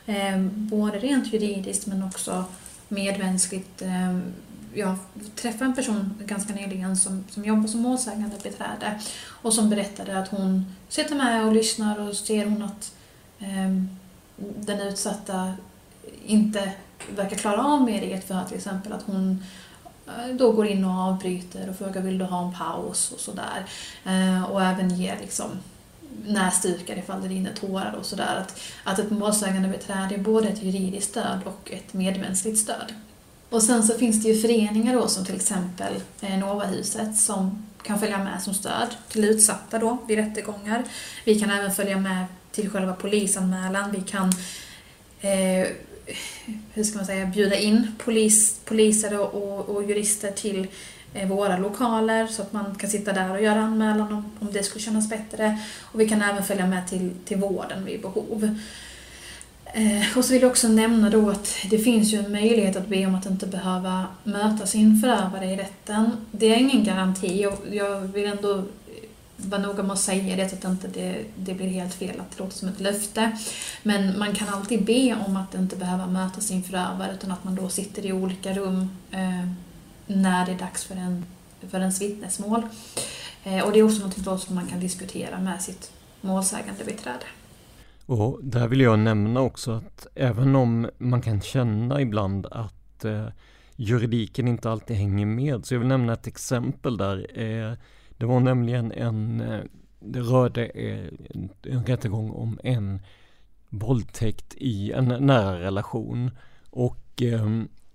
[0.05, 2.45] Eh, både rent juridiskt men också
[2.87, 3.81] medmänskligt.
[3.81, 4.19] Eh,
[4.73, 4.95] jag
[5.35, 10.27] träffade en person ganska nyligen som, som jobbar som målsägande beträde och som berättade att
[10.27, 12.93] hon sitter med och lyssnar och ser hon att
[13.39, 13.83] eh,
[14.37, 15.53] den utsatta
[16.25, 16.71] inte
[17.15, 19.43] verkar klara av mer i ett förhör till exempel, att hon
[20.07, 23.65] Eh, då går in och avbryter och frågar vill du ha en paus och sådär.
[24.05, 25.49] Eh, och även ger liksom
[26.25, 28.35] näsdukar ifall det rinner tårar och sådär.
[28.35, 32.93] Att, att ett målsägande beträde är både ett juridiskt stöd och ett medmänskligt stöd.
[33.49, 37.99] Och sen så finns det ju föreningar då som till exempel eh, Novahuset som kan
[37.99, 40.83] följa med som stöd till utsatta då vid rättegångar.
[41.25, 43.91] Vi kan även följa med till själva polisanmälan.
[43.91, 44.31] Vi kan
[45.21, 45.67] eh,
[46.73, 50.67] hur ska man säga, bjuda in polis, poliser och, och, och jurister till
[51.13, 54.63] eh, våra lokaler så att man kan sitta där och göra anmälan om, om det
[54.63, 55.57] skulle kännas bättre.
[55.81, 58.55] Och vi kan även följa med till, till vården vid behov.
[59.73, 62.87] Eh, och så vill jag också nämna då att det finns ju en möjlighet att
[62.87, 66.11] be om att inte behöva möta sin förövare i rätten.
[66.31, 68.63] Det är ingen garanti och jag vill ändå
[69.45, 72.31] vara noga med att säga det så att inte det, det blir helt fel, att
[72.31, 73.37] det låter som ett löfte.
[73.83, 77.55] Men man kan alltid be om att inte behöva möta sin förövare utan att man
[77.55, 79.47] då sitter i olika rum eh,
[80.07, 81.25] när det är dags för, en,
[81.69, 82.63] för ens vittnesmål.
[83.43, 87.25] Eh, och det är också något som man kan diskutera med sitt målsägande beträde.
[88.05, 93.27] Och där vill jag nämna också att även om man kan känna ibland att eh,
[93.75, 97.39] juridiken inte alltid hänger med, så jag vill nämna ett exempel där.
[97.41, 97.73] Eh,
[98.21, 99.59] det var nämligen en, eh,
[99.99, 102.99] det rörde eh, en, en rättegång om en
[103.69, 106.31] våldtäkt i en nära relation.
[106.69, 107.47] Och eh,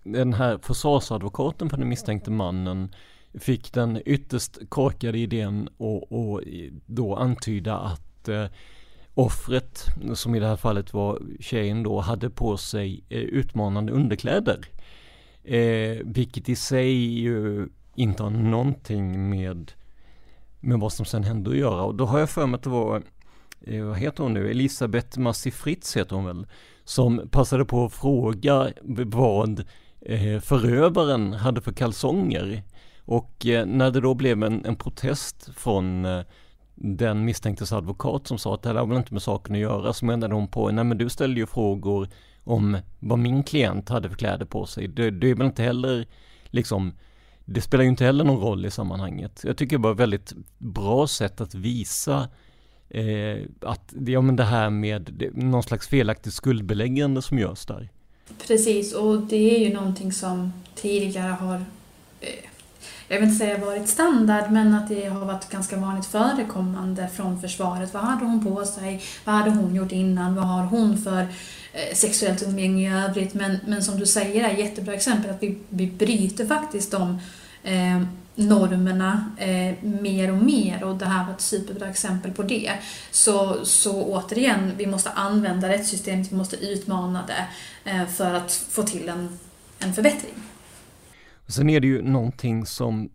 [0.02, 2.94] den här försvarsadvokaten för den misstänkte mannen
[3.34, 6.42] fick den ytterst korkade idén och, och
[6.86, 8.46] då antyda att eh,
[9.14, 14.66] offret, som i det här fallet var tjejen då, hade på sig eh, utmanande underkläder.
[15.44, 19.72] Eh, vilket i sig ju inte har någonting med,
[20.66, 21.83] med vad som sen hände att göra.
[21.83, 23.02] Och då har jag för mig att det var,
[23.61, 26.46] eh, vad heter hon nu, Elisabeth Massi Fritz heter hon väl,
[26.85, 28.72] som passade på att fråga
[29.05, 29.64] vad
[30.00, 32.62] eh, förövaren hade för kalsonger.
[33.05, 36.07] Och eh, när det då blev en, en protest från
[36.74, 39.92] den misstänktes advokat som sa att det här har väl inte med saken att göra,
[39.92, 42.09] så menade hon på, nej men du ställde ju frågor
[42.44, 44.88] om vad min klient hade för kläder på sig.
[44.88, 46.07] Det, det är väl inte heller
[46.50, 46.92] liksom,
[47.46, 49.40] det spelar ju inte heller någon roll i sammanhanget.
[49.44, 52.28] Jag tycker det var ett väldigt bra sätt att visa
[52.88, 57.88] eh, att, ja men det här med det, någon slags felaktigt skuldbeläggande som görs där.
[58.46, 61.56] Precis, och det är ju någonting som tidigare har
[62.20, 62.46] eh,
[63.09, 67.40] jag vill inte säga varit standard, men att det har varit ganska vanligt förekommande från
[67.40, 67.94] försvaret.
[67.94, 69.02] Vad hade hon på sig?
[69.24, 70.35] Vad hade hon gjort innan?
[70.35, 71.26] Vad har hon för
[71.76, 73.34] Eh, sexuellt umgänge i övrigt?
[73.34, 77.18] Men, men som du säger är ett jättebra exempel att vi, vi bryter faktiskt de
[77.62, 78.02] eh,
[78.34, 82.72] normerna eh, mer och mer och det här var ett superbra exempel på det.
[83.10, 87.46] Så, så återigen, vi måste använda rättssystemet, vi måste utmana det
[87.90, 89.38] eh, för att få till en,
[89.78, 90.34] en förbättring.
[91.46, 93.10] Sen är det ju någonting som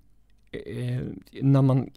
[0.51, 1.01] eh,
[1.41, 1.89] när man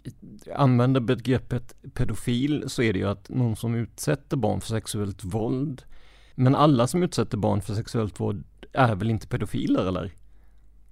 [0.55, 5.83] använder begreppet pedofil så är det ju att någon som utsätter barn för sexuellt våld.
[6.35, 8.43] Men alla som utsätter barn för sexuellt våld
[8.73, 10.11] är väl inte pedofiler eller?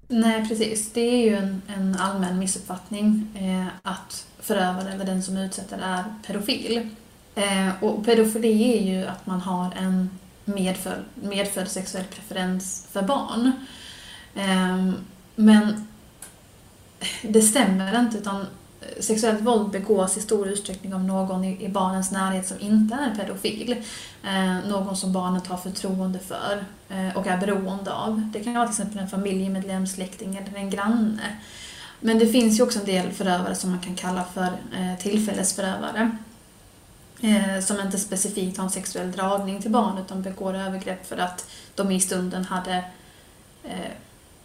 [0.08, 5.38] Nej precis, det är ju en, en allmän missuppfattning eh, att förövaren eller den som
[5.38, 6.90] utsätter är pedofil.
[7.36, 10.10] Eh, och pedofili är ju att man har en
[10.46, 13.52] medfödd, medfödd sexuell preferens för barn.
[14.36, 14.92] Eh,
[15.36, 15.88] men
[17.22, 18.46] det stämmer inte utan
[19.00, 23.84] sexuellt våld begås i stor utsträckning av någon i, barnens närhet som inte är pedofil.
[24.24, 28.30] Eh, någon som barnet har förtroende för eh, och är beroende av.
[28.34, 31.38] Det kan vara till exempel en familjemedlem, släkting eller en granne.
[32.00, 36.18] Men det finns ju också en del förövare som man kan kalla för eh, tillfällesförövare.
[37.22, 41.46] Eh, som inte specifikt har en sexuell dragning till barn utan begår övergrepp för att
[41.76, 42.84] de i stunden hade
[43.64, 43.92] eh,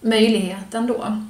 [0.00, 1.22] möjligheten då.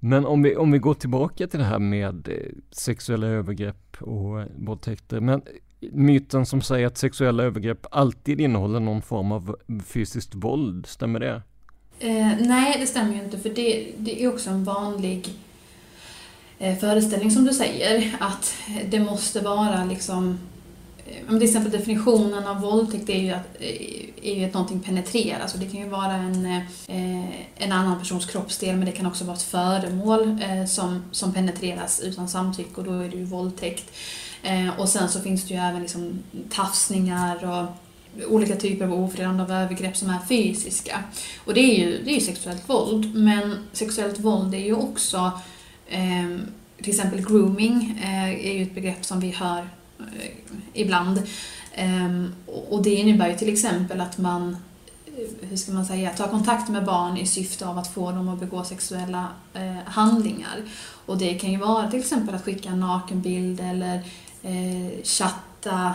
[0.00, 2.34] Men om vi, om vi går tillbaka till det här med eh,
[2.70, 5.20] sexuella övergrepp och eh, våldtäkter.
[5.20, 5.42] Men
[5.80, 11.20] eh, myten som säger att sexuella övergrepp alltid innehåller någon form av fysiskt våld, stämmer
[11.20, 11.42] det?
[11.98, 15.28] Eh, nej, det stämmer ju inte för det, det är också en vanlig
[16.58, 18.54] eh, föreställning som du säger, att
[18.90, 20.38] det måste vara liksom
[21.10, 25.42] Eh, till exempel definitionen av våldtäkt är ju att, eh, är ju att någonting penetreras
[25.42, 27.24] alltså, och det kan ju vara en, eh,
[27.56, 32.28] en annan persons kroppsdel men det kan också vara ett föremål som, som penetreras utan
[32.28, 33.92] samtycke och då är det ju våldtäkt.
[34.78, 36.18] Och sen så finns det ju även liksom
[36.50, 37.66] tafsningar och
[38.28, 41.02] olika typer av ofredande av övergrepp som är fysiska.
[41.44, 45.32] Och det är ju, det är ju sexuellt våld, men sexuellt våld är ju också
[45.88, 46.38] eh,
[46.76, 49.68] till exempel grooming eh, är ju ett begrepp som vi hör
[50.18, 50.30] Eh,
[50.72, 51.22] ibland.
[51.74, 54.56] Ehm, och det innebär ju till exempel att man
[55.06, 58.28] eh, hur ska man säga, tar kontakt med barn i syfte av att få dem
[58.28, 60.62] att begå sexuella eh, handlingar.
[61.06, 64.02] Och det kan ju vara till exempel att skicka en nakenbild eller
[65.04, 65.94] chatta,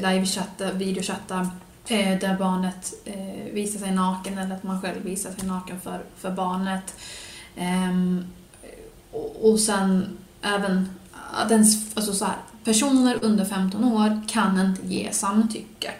[0.00, 1.50] livechatta, videochatta
[2.20, 2.92] där barnet
[3.52, 6.94] visar sig naken eller att man själv visar sig naken för, för barnet.
[7.56, 8.24] Ehm,
[9.42, 10.88] och, sen även
[11.48, 12.36] den, alltså så här,
[12.66, 15.90] personer under 15 år kan inte ge samtycke.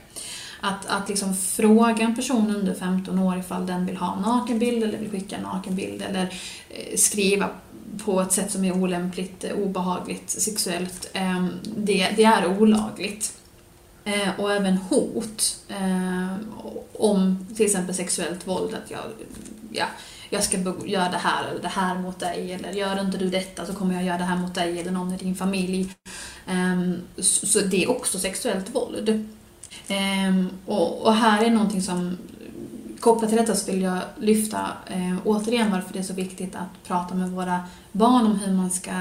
[0.60, 4.98] Att, att liksom fråga en person under 15 år ifall den vill ha nakenbild eller
[4.98, 6.22] vill skicka nakenbild eller
[6.70, 7.48] eh, skriva
[8.04, 13.32] på ett sätt som är olämpligt, eh, obehagligt, sexuellt, ehm, det, det är olagligt.
[14.04, 15.56] Eh, och även hot
[16.92, 19.02] om till exempel sexuellt våld, att jag,
[19.72, 19.86] ja,
[20.36, 23.66] jag ska göra det här eller det här mot dig eller gör inte du detta
[23.66, 25.94] så kommer jag göra det här mot dig eller någon i din familj.
[26.48, 29.08] Um, så det är också sexuellt våld.
[29.88, 32.18] Um, och, och, här är någonting som
[33.00, 36.88] kopplat till detta så vill jag lyfta eh, återigen varför det är så viktigt att
[36.88, 37.60] prata med våra
[37.92, 38.92] barn om hur man ska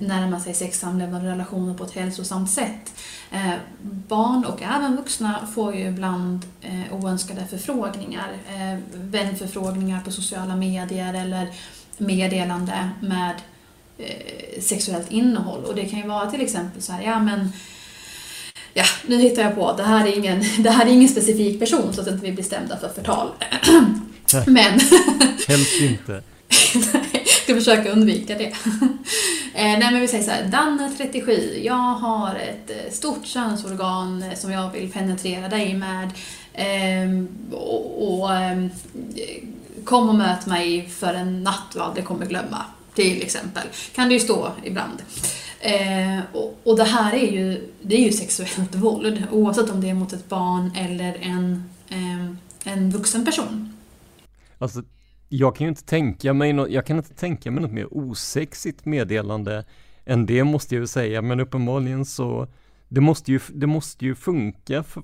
[0.00, 2.92] närma sig sex, samlevnad och relationer på ett hälsosamt sätt.
[3.30, 8.28] Eh, barn och även vuxna får ju ibland eh, oönskade förfrågningar.
[8.48, 11.48] Eh, vänförfrågningar på sociala medier eller
[11.98, 13.34] meddelande med
[13.98, 15.64] eh, sexuellt innehåll.
[15.64, 17.52] Och det kan ju vara till exempel så här, ja men
[18.78, 21.92] Ja, nu hittar jag på, det här är ingen, det här är ingen specifik person
[21.92, 23.28] så att inte vi blir stämda för förtal.
[24.46, 24.80] men...
[25.48, 26.22] Helst inte.
[27.46, 28.52] ska försöka undvika det.
[29.54, 34.22] Eh, nej men vi säger så här, Danne 37, jag har ett eh, stort könsorgan
[34.22, 36.10] eh, som jag vill penetrera dig med.
[36.54, 38.70] Ehm, och, och ehm,
[39.84, 42.64] kom och möt mig för en natt du aldrig kommer glömma.
[42.94, 43.62] Till exempel.
[43.94, 45.02] Kan det ju stå ibland.
[45.60, 49.90] Ehm, och, och det här är ju, det är ju sexuellt våld oavsett om det
[49.90, 51.70] är mot ett barn eller en,
[52.64, 53.72] en vuxen person.
[54.58, 54.82] Alltså
[55.28, 58.84] jag kan ju inte tänka mig något, jag kan inte tänka mig något mer osexigt
[58.84, 59.64] meddelande
[60.04, 62.46] än det måste jag ju säga, men uppenbarligen så
[62.88, 65.02] det måste ju, det måste ju funka för,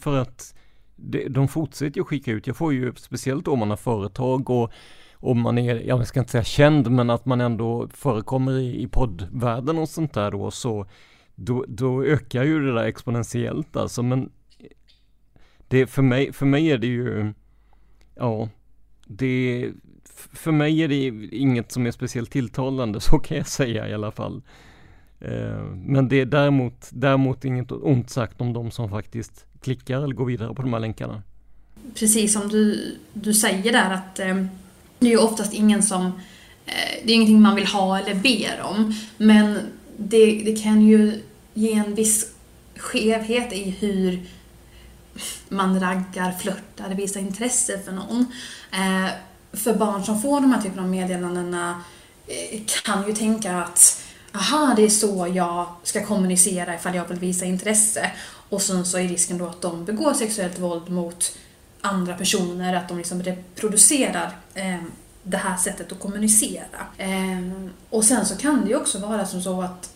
[0.00, 0.54] för att
[0.96, 4.72] det, de fortsätter ju skicka ut, jag får ju speciellt om man har företag och
[5.14, 8.88] om man är, jag ska inte säga känd, men att man ändå förekommer i, i
[8.88, 10.86] poddvärlden och sånt där då, så
[11.34, 14.30] då, då ökar ju det där exponentiellt alltså, men
[15.68, 17.32] det, för mig, för mig är det ju,
[18.14, 18.48] ja,
[19.08, 19.70] det,
[20.32, 24.10] för mig är det inget som är speciellt tilltalande, så kan jag säga i alla
[24.10, 24.42] fall.
[25.20, 30.14] Eh, men det är däremot, däremot inget ont sagt om de som faktiskt klickar eller
[30.14, 31.22] går vidare på de här länkarna.
[31.94, 34.44] Precis som du, du säger där att eh,
[34.98, 36.06] det är ju oftast ingen som,
[36.66, 39.58] eh, det är ingenting man vill ha eller ber om, men
[39.96, 41.22] det, det kan ju
[41.54, 42.32] ge en viss
[42.76, 44.20] skevhet i hur
[45.48, 48.26] man raggar, flörtar, visar intresse för någon.
[48.72, 49.10] Eh,
[49.52, 51.82] för barn som får de här typen av meddelandena
[52.26, 54.02] eh, kan ju tänka att
[54.34, 58.10] aha, det är så jag ska kommunicera ifall jag vill visa intresse.
[58.48, 61.38] Och sen så är risken då att de begår sexuellt våld mot
[61.80, 64.82] andra personer, att de liksom reproducerar eh,
[65.22, 66.86] det här sättet att kommunicera.
[66.96, 69.90] Eh, och sen så kan det ju också vara som så att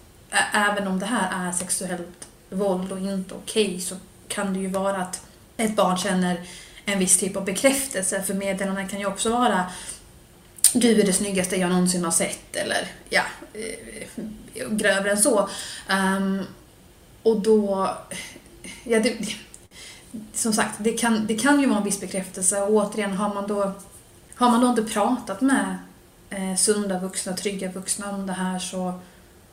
[0.53, 3.97] även om det här är sexuellt våld och inte okej okay, så
[4.35, 5.23] kan det ju vara att
[5.57, 6.41] ett barn känner
[6.85, 8.23] en viss typ av bekräftelse.
[8.23, 9.67] För meddelandena kan ju också vara
[10.75, 13.23] du är det snyggaste jag någonsin har sett eller ja,
[13.55, 14.19] eh,
[14.71, 15.49] grövre än så.
[15.91, 16.47] Um,
[17.23, 17.91] och då,
[18.85, 19.17] ja det,
[20.33, 23.47] som sagt, det kan, det kan ju vara en viss bekräftelse och återigen har man
[23.47, 23.73] då,
[24.35, 25.77] har man då inte pratat med
[26.31, 29.01] eh, sunda vuxna, trygga vuxna om det här så,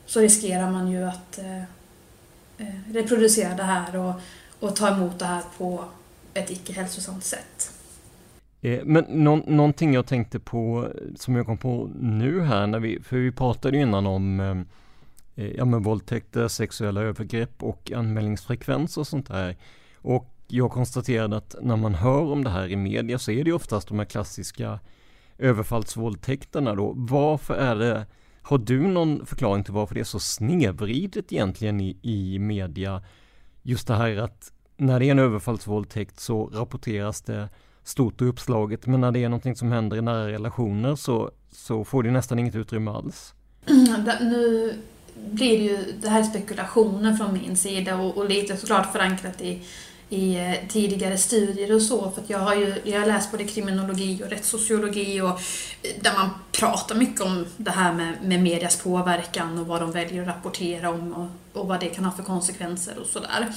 [0.06, 1.62] så riskerar man ju att eh,
[2.58, 4.14] eh reproducera det här och,
[4.60, 5.84] och ta emot det här på
[6.34, 7.74] ett icke hälsosamt sätt.
[8.62, 13.00] Eh, men nå någonting jag tänkte på som jag kom på nu här när vi,
[13.02, 18.98] för vi pratade ju innan om eh, eh, ja, men våldtäkter, sexuella övergrepp och anmälningsfrekvens
[18.98, 19.58] och sånt där.
[19.96, 23.54] Och jag konstaterade att när man hör om det här i media så är det
[23.54, 24.80] oftast de här klassiska
[25.38, 26.94] överfallsvåldtäkterna då.
[26.96, 28.06] Varför är det,
[28.42, 33.04] har du någon förklaring till varför det är så snedvridet egentligen i, i media?
[33.70, 37.50] Just det här att när det är en överfallsvåldtäkt så rapporteras det
[37.84, 41.84] stort och uppslaget men när det är någonting som händer i nära relationer så, så
[41.86, 43.34] får det nästan inget utrymme alls.
[44.22, 44.74] Nu
[45.16, 49.42] blir det ju, det här är spekulationer från min sida och, och lite såklart förankrat
[49.42, 49.62] i,
[50.10, 52.12] i eh, tidigare studier och så.
[52.12, 56.30] För jag har ju jag har läst både kriminologi och rättssociologi och eh, där man
[56.52, 60.90] pratar mycket om det här med, med medias påverkan och vad de väljer att rapportera
[60.90, 63.54] om och, och vad det kan ha för konsekvenser och sådär.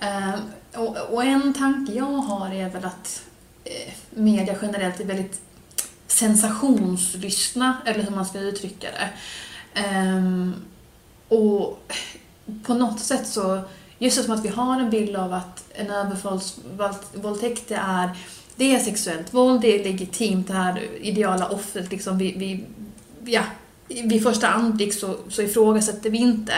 [0.00, 0.34] Eh,
[0.80, 3.22] och, och, en tanke jag har är väl att
[3.64, 5.40] eh, media generellt är väldigt
[6.06, 9.10] sensationslystna, eller hur man ska uttrycka det.
[9.80, 10.50] Eh,
[11.28, 11.92] och
[12.62, 13.60] på något sätt så,
[14.02, 18.10] just som att vi har en bild av att en överfallsvåldtäkt är,
[18.56, 22.64] det är sexuellt våld, det är legitimt, det här ideala offret liksom, vi, vi,
[23.32, 23.42] ja,
[23.88, 26.52] vid första anblick så, så ifrågasätter vi inte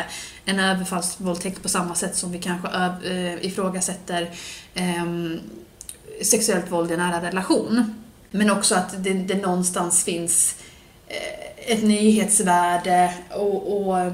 [0.45, 4.31] en överfallsvåldtäkt på samma sätt som vi kanske äh, ifrågasätter
[4.75, 5.05] äh,
[6.23, 7.95] sexuellt våld i nära relation.
[8.31, 10.57] Men också att det, det någonstans finns
[11.09, 14.13] äh, ett nyhetsvärde och, och, eh,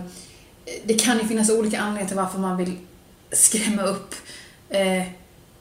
[0.84, 2.76] det kan ju finnas olika anledningar till varför man vill
[3.32, 4.14] skrämma upp
[4.68, 5.04] eh,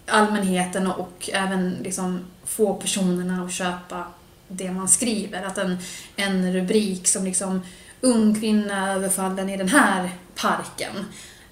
[0.06, 4.04] allmänheten och även liksom få personerna att köpa
[4.48, 5.44] det man skriver.
[5.44, 5.78] Att en,
[6.16, 7.62] en rubrik som liksom
[8.02, 11.06] ung kvinna överfallen i den här parken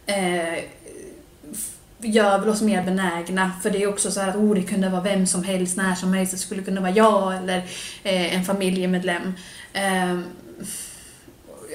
[0.05, 0.63] eh,
[1.99, 3.51] gör väl oss mer benägna.
[3.63, 5.95] För det är också så här att oh, det kunde vara vem som helst, när
[5.95, 6.32] som helst.
[6.32, 7.57] Det skulle kunna vara jag eller
[8.03, 9.34] eh, en familjemedlem.
[9.74, 10.20] Eh,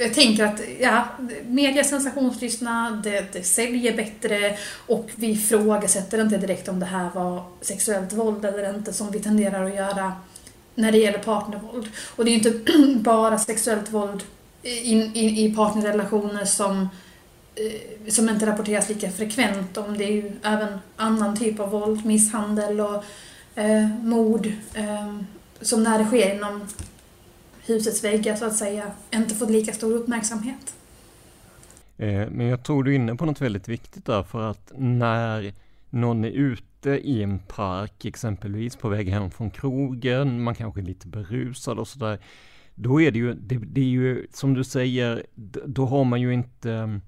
[0.02, 1.04] jag tänker att ja,
[1.46, 7.44] media sensationslystna, det, det säljer bättre och vi ifrågasätter inte direkt om det här var
[7.60, 10.12] sexuellt våld eller inte som vi tenderar att göra
[10.74, 11.88] när det gäller partnervåld.
[12.16, 14.22] Och det är ju inte bara sexuellt våld
[14.62, 16.88] i, i, i partnerrelationer som,
[17.54, 19.98] eh, som inte rapporteras lika frekvent om.
[19.98, 23.04] Det är ju även annan typ av våld, misshandel och
[23.54, 25.16] eh, mord eh,
[25.60, 26.68] som när det sker inom
[27.66, 30.74] husets väggar så att säga inte fått lika stor uppmärksamhet.
[31.96, 35.54] Eh, men jag tror du är inne på något väldigt viktigt där för att när
[35.90, 40.84] någon är ute i en park exempelvis på väg hem från krogen, man kanske är
[40.84, 42.18] lite berusad och sådär.
[42.74, 45.26] Då är det ju, det, det, är ju som du säger,
[45.66, 47.00] då har man ju inte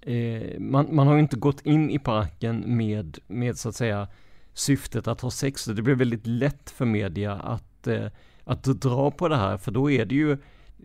[0.00, 4.08] eh, man, man har ju inte gått in i parken med, med så att säga
[4.54, 5.64] syftet att ha sex.
[5.64, 8.06] Det blir väldigt lätt för media att eh,
[8.48, 10.36] att dra på det här, för då är det ju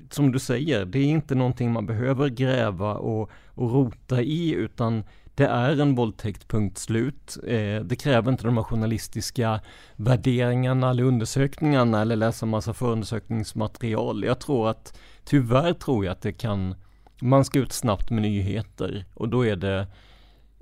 [0.10, 5.04] som du säger, det är inte någonting man behöver gräva och, och rota i, utan
[5.36, 7.38] det är en våldtäkt, punkt slut.
[7.48, 9.60] Eh, det kräver inte de här journalistiska
[9.96, 14.24] värderingarna eller undersökningarna eller läsa massa förundersökningsmaterial.
[14.24, 16.76] Jag tror att, tyvärr tror jag att det kan,
[17.22, 19.88] man ska ut snabbt med nyheter och då är det,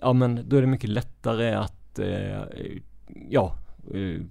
[0.01, 2.41] ja men då är det mycket lättare att, eh,
[3.29, 3.55] ja,
[3.93, 4.21] Eh,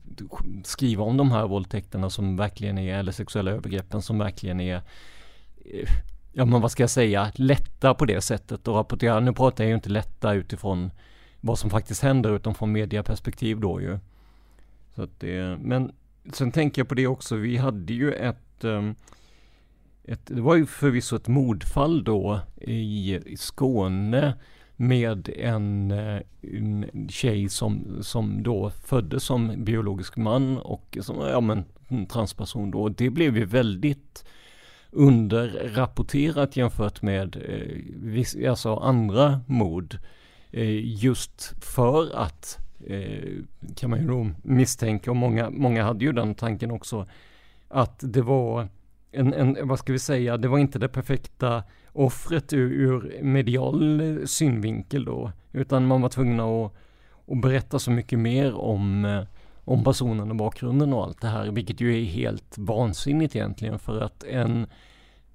[0.64, 4.82] skriva om de här våldtäkterna som verkligen är, eller sexuella övergreppen som verkligen är
[5.64, 5.88] eh,
[6.32, 9.20] ja men vad ska jag säga, lätta på det sättet och rapportera.
[9.20, 10.90] Nu pratar jag ju inte lätta utifrån
[11.40, 13.98] vad som faktiskt händer utan från mediaperspektiv då ju.
[14.94, 15.92] Så att det, men
[16.32, 18.90] sen tänker jag på det också, vi hade ju ett, eh,
[20.04, 24.34] ett det var ju förvisso ett mordfall då i, i Skåne
[24.80, 31.40] med en, eh, en tjej som, som då föddes som biologisk man och som, ja
[31.40, 31.64] men,
[32.06, 32.88] transperson då.
[32.88, 34.24] Det blev ju väldigt
[34.90, 39.98] underrapporterat jämfört med eh, alltså andra mord.
[40.50, 43.28] Eh, just för att, eh,
[43.76, 47.06] kan man ju då misstänka, och många, många hade ju den tanken också,
[47.68, 48.68] att det var
[49.12, 51.62] en, en, vad ska vi säga, det var inte det perfekta
[51.92, 55.32] offret ur, ur medial synvinkel då.
[55.52, 56.72] Utan man var tvungen att,
[57.26, 59.22] att berätta så mycket mer om, eh,
[59.64, 61.50] om personen och bakgrunden och allt det här.
[61.50, 64.66] Vilket ju är helt vansinnigt egentligen för att en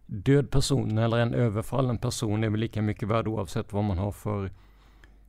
[0.05, 4.11] död person eller en överfallen person är väl lika mycket värd oavsett vad man har
[4.11, 4.51] för,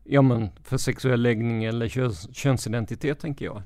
[0.04, 3.62] ja men för sexuell läggning eller köns, könsidentitet tänker jag.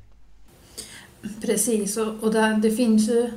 [1.42, 3.30] Precis, och, och där, det finns ju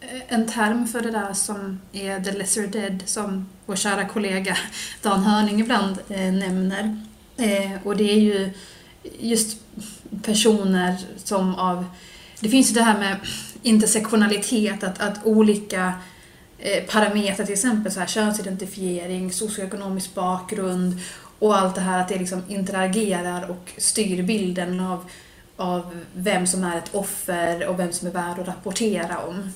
[0.00, 4.56] Eh, en term för det där som är the lesser dead som vår kära kollega
[5.02, 7.04] Dan Hörning ibland eh, nämner.
[7.36, 8.50] Eh, och det är ju
[9.18, 9.58] just
[10.22, 11.84] personer som av...
[12.40, 13.16] Det finns ju det här med
[13.62, 15.92] intersektionalitet, att, att olika
[16.58, 21.00] eh, parametrar, till exempel så här, könsidentifiering, socioekonomisk bakgrund
[21.38, 25.10] och allt det här att det liksom interagerar och styr bilden av,
[25.56, 29.52] av vem som är ett offer och vem som är värd att rapportera om.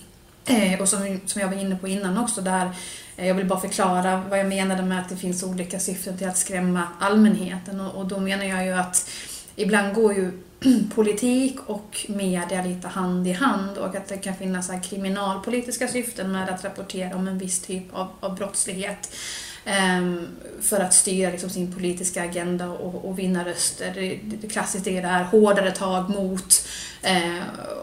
[0.47, 2.71] Eh, och som, som jag var inne på innan också, där
[3.17, 6.29] eh, jag vill bara förklara vad jag menade med att det finns olika syften till
[6.29, 7.81] att skrämma allmänheten.
[7.81, 9.11] Och, och då menar jag ju att
[9.57, 10.33] ibland går ju
[10.95, 16.33] politik och media lite hand i hand och att det kan finnas här kriminalpolitiska syften
[16.33, 19.15] med att rapportera om en viss typ av, av brottslighet
[19.65, 20.29] Ehm,
[20.61, 23.93] för att styra liksom, sin politiska agenda och, och vinna röster.
[23.95, 26.69] Det, det klassiskt är det här hårdare tag mot
[27.03, 27.43] eh,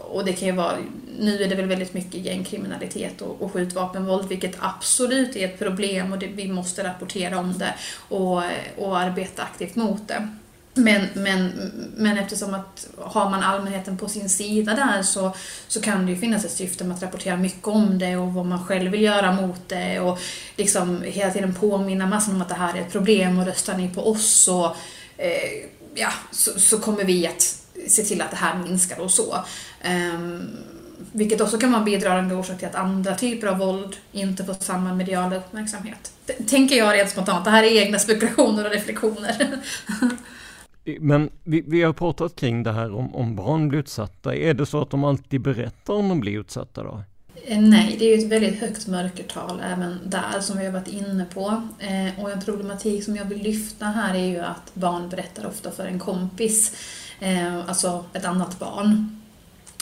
[0.10, 0.78] och det kan ju vara
[1.20, 6.14] nu är det väl väldigt mycket gängkriminalitet och, och skjutvapenvåld, vilket absolut är ett problem
[6.14, 7.74] och det, vi måste rapportera om det
[8.10, 8.44] och,
[8.78, 10.28] och arbeta aktivt mot det.
[10.74, 11.52] Men, men,
[11.98, 15.36] men eftersom att har man allmänheten på sin sida där så,
[15.68, 18.46] så kan det ju finnas ett syfte med att rapportera mycket om det och vad
[18.46, 20.20] man själv vill göra mot det och
[20.56, 23.90] liksom hela tiden påminna massan om att det här är ett problem och röstar ni
[23.90, 24.66] på oss så,
[25.18, 27.56] eh, ja, så, så kommer vi att
[27.88, 29.44] se till att det här minskar och så.
[30.16, 30.50] Um,
[31.12, 34.54] vilket också kan vara en bidragande orsak till att andra typer av våld inte får
[34.60, 36.12] samma mediala uppmärksamhet.
[36.48, 37.46] Tänker jag rent spontant.
[37.46, 39.60] Det här är egna spekulationer och reflektioner.
[41.00, 44.36] Men vi, vi har pratat kring det här om, om barn blir utsatta.
[44.36, 47.04] Är det så att de alltid berättar om de blir utsatta då?
[47.46, 50.88] Eh, nej, det är ju ett väldigt högt mörkertal även där som vi har varit
[50.88, 51.68] inne på.
[51.80, 55.72] Eh, och en problematik som jag vill lyfta här är ju att barn berättar ofta
[55.72, 56.76] för en kompis,
[57.20, 59.22] eh, alltså ett annat barn.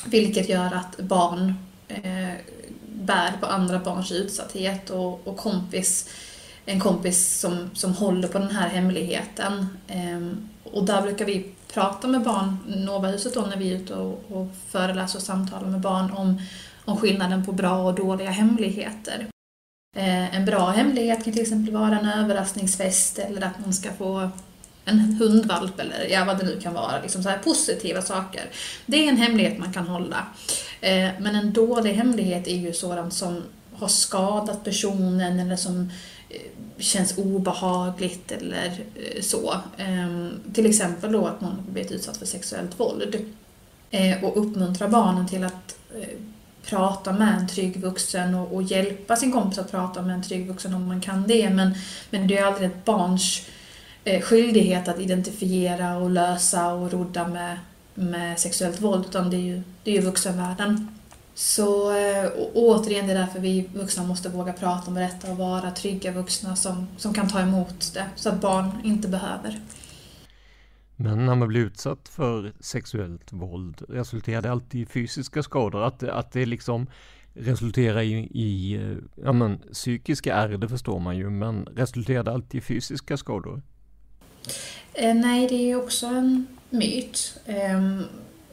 [0.06, 1.54] Vilket gör att barn
[1.88, 2.34] eh,
[2.94, 6.10] bär på andra barns utsatthet och, och kompis,
[6.66, 9.68] en kompis som, som håller på den här hemligheten.
[9.88, 14.24] Ehm, och där brukar vi prata med barn, Novahuset då, när vi är ute och,
[14.30, 16.42] och föreläser och samtalar med barn om
[16.88, 19.28] om skillnaden på bra och dåliga hemligheter.
[19.96, 24.30] Eh, en bra hemlighet kan till exempel vara en överraskningsfest eller att man ska få
[24.86, 28.42] en hundvalp eller ja, vad det nu kan vara, liksom så här positiva saker.
[28.86, 30.28] Det är en hemlighet man kan hålla.
[30.82, 33.44] Eh, men en dålig hemlighet är ju sådant som
[33.74, 36.42] har skadat personen eller som eh, Eh,
[36.78, 39.56] känns obehagligt eller eh, så.
[39.78, 43.16] Ehm, till exempel då att någon blivit utsatt för sexuellt våld.
[43.92, 45.76] Eh, och uppmuntra barnen till att
[46.70, 50.48] prata med en trygg vuxen och, och, hjälpa sin kompis att prata med en trygg
[50.48, 51.50] vuxen om man kan det.
[51.50, 51.76] Men,
[52.10, 53.42] men det är aldrig ett barns
[54.04, 57.58] eh, skyldighet att identifiera och lösa och rodda med,
[57.94, 60.97] med sexuellt våld, utan det är ju, det är ju vuxenvärlden.
[61.38, 65.38] Så eh, och, återigen, det är därför vi vuxna måste våga prata om detta och
[65.38, 69.60] vara trygga vuxna som, som kan ta emot det, så att barn inte behöver.
[70.96, 75.84] Men när man blir utsatt för sexuellt våld, resulterar det alltid i fysiska skador?
[75.84, 76.88] Att, att det liksom
[77.34, 82.32] resulterar i, i eh, ja men, psykiska ärr, det förstår man ju, men resulterar det
[82.32, 83.62] alltid i fysiska skador?
[84.94, 87.40] Eh, nej, det är också en myt.
[87.46, 88.00] Eh,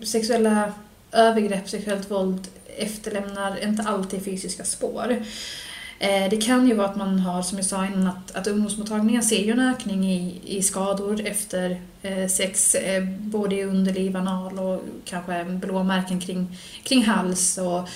[0.05, 0.73] sexuella
[1.13, 5.17] övergrepp, sexuellt våld efterlämnar inte alltid fysiska spår.
[5.99, 9.23] Eh, det kan ju vara att man har, som jag sa innan, att, att ungdomsmottagningen
[9.23, 14.59] ser ju en ökning i, i skador efter eh, sex, eh, både i underliv, anal
[14.59, 17.59] och kanske blåmärken kring, kring hals.
[17.59, 17.89] Och,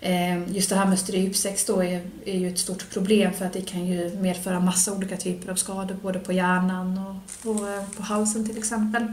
[0.00, 3.52] eh, just det här med strypsex då är, är ju ett stort problem för att
[3.52, 7.84] det kan ju medföra massa olika typer av skador, både på hjärnan och, och eh,
[7.96, 9.12] på halsen till exempel.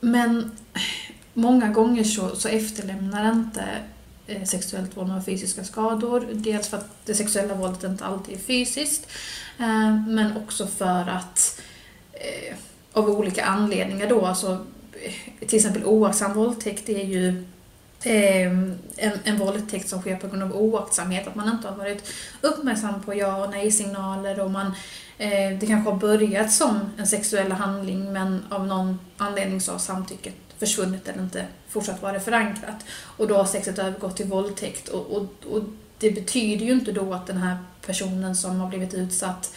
[0.00, 0.50] Men
[1.34, 3.64] många gånger så, så efterlämnar inte
[4.26, 6.26] Eh, sexuellt våld och fysiska skador.
[6.32, 9.06] Dels för att det sexuella våldet inte alltid är fysiskt,
[9.58, 11.60] eh, men också för att
[12.12, 12.56] eh,
[12.92, 14.66] av olika anledningar då, alltså
[15.46, 17.44] till exempel oaktsam våldtäkt är ju
[18.06, 18.78] en,
[19.24, 23.14] en våldtäkt som sker på grund av oaktsamhet, att man inte har varit uppmärksam på
[23.14, 24.74] ja och nej-signaler och man
[25.60, 30.34] det kanske har börjat som en sexuell handling men av någon anledning så har samtycket
[30.58, 32.84] försvunnit eller inte fortsatt vara förankrat.
[33.16, 35.62] Och då har sexet övergått till våldtäkt och, och, och
[35.98, 37.56] det betyder ju inte då att den här
[37.86, 39.54] personen som har blivit utsatt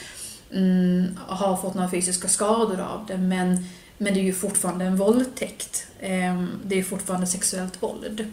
[0.51, 3.65] mm, har fått några fysiska skador av det men,
[3.97, 5.88] men det är ju fortfarande en våldtäkt.
[5.99, 8.32] Eh, det är fortfarande sexuellt våld.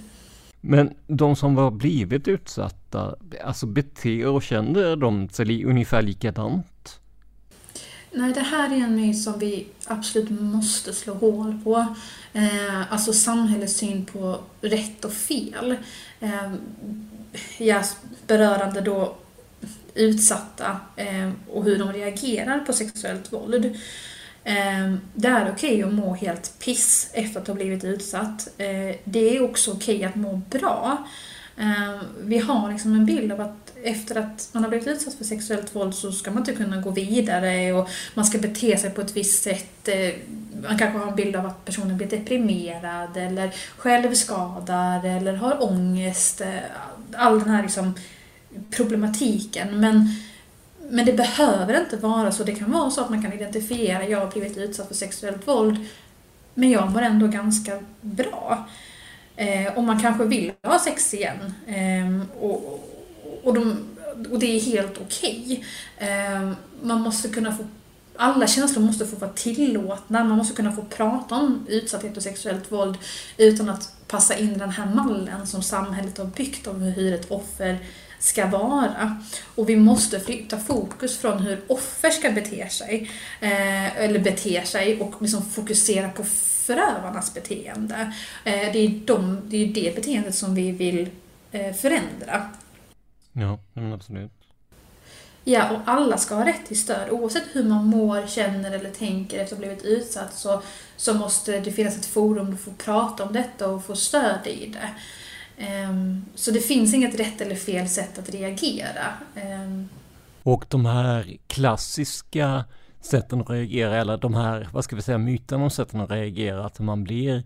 [0.61, 3.14] Men de som har blivit utsatta,
[3.45, 7.01] alltså beter och känner de sig ungefär likadant?
[8.17, 11.95] Nej, det här är en myt som vi absolut måste slå hål på.
[12.33, 15.77] Eh, alltså samhällets syn på rätt och fel.
[16.21, 16.53] Eh,
[17.59, 17.83] ja,
[18.27, 19.17] berörande då
[19.95, 23.65] utsatta eh, och hur de reagerar på sexuellt våld.
[24.45, 28.49] Eh, det är okej att må helt piss efter att ha blivit utsatt.
[28.59, 31.09] Eh, det är också okej att må bra.
[31.57, 35.25] Ehm, vi har liksom en bild av att efter att man har blivit utsatt för
[35.25, 39.01] sexuellt våld så ska man inte kunna gå vidare och man ska bete sig på
[39.01, 39.89] ett visst sätt.
[39.89, 40.13] Ehm,
[40.69, 46.41] man kanske har en bild av att personen blir deprimerad eller självskadad eller har ångest.
[46.41, 46.61] Ehm,
[47.13, 47.95] all den här liksom
[48.71, 49.81] problematiken.
[49.81, 50.09] Men,
[50.91, 52.45] men det behöver inte vara så.
[52.45, 55.87] Det kan vara så att man kan identifiera, jag har blivit utsatt för sexuellt våld,
[56.55, 58.69] men jag mår ändå ganska bra.
[59.37, 61.55] Eh, och man kanske vill ha sex igen.
[61.66, 62.80] Eh, och,
[63.43, 63.85] och, de,
[64.30, 65.64] och det är helt okej.
[65.99, 66.09] Okay.
[66.09, 66.51] Eh,
[66.82, 67.64] man måste kunna få
[68.16, 72.72] alla känslor måste få vara tillåtna, man måste kunna få prata om utsatthet och sexuellt
[72.72, 72.99] våld
[73.37, 77.78] utan att passa in den här mallen som samhället har byggt om hur ett offer
[78.18, 79.22] ska vara.
[79.55, 83.11] Och vi måste flytta fokus från hur offer ska bete sig,
[83.41, 86.24] eh, eller bete sig, och liksom fokusera på
[86.67, 88.12] förövarnas beteende.
[88.45, 91.09] Eh, det, är de, det är det beteendet som vi vill
[91.53, 92.51] eh, förändra.
[93.33, 94.33] Ja, men absolut.
[95.45, 97.11] Ja, och alla ska ha rätt till stöd.
[97.11, 100.62] Oavsett hur man mår, känner eller tänker efter att ha blivit utsatt så,
[100.97, 104.47] så måste det finnas ett forum där du får prata om detta och få stöd
[104.47, 104.91] i det.
[105.65, 109.12] Ehm, så det finns inget rätt eller fel sätt att reagera.
[109.35, 109.89] Ehm.
[110.43, 112.65] Och de här klassiska
[113.05, 116.67] sätten att reagera, eller de här, vad ska vi säga, myterna om sätten att reagera,
[116.67, 117.43] att man blir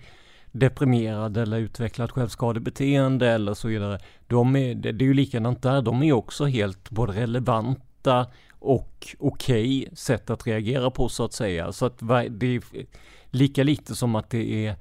[0.52, 3.98] deprimerad eller utvecklar ett självskadebeteende eller så vidare.
[4.26, 8.26] De är, det är ju likadant där, de är också helt både relevanta
[8.58, 11.72] och okej okay sätt att reagera på så att säga.
[11.72, 11.98] Så att
[12.30, 12.62] det är
[13.30, 14.76] lika lite som att det är,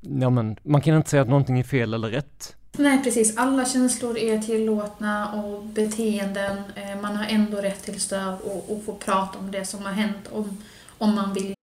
[0.00, 2.56] ja men man kan inte säga att någonting är fel eller rätt.
[2.78, 8.40] Nej precis, alla känslor är tillåtna och beteenden, eh, man har ändå rätt till stöd
[8.40, 10.62] och, och få prata om det som har hänt om,
[10.98, 11.54] om man vill.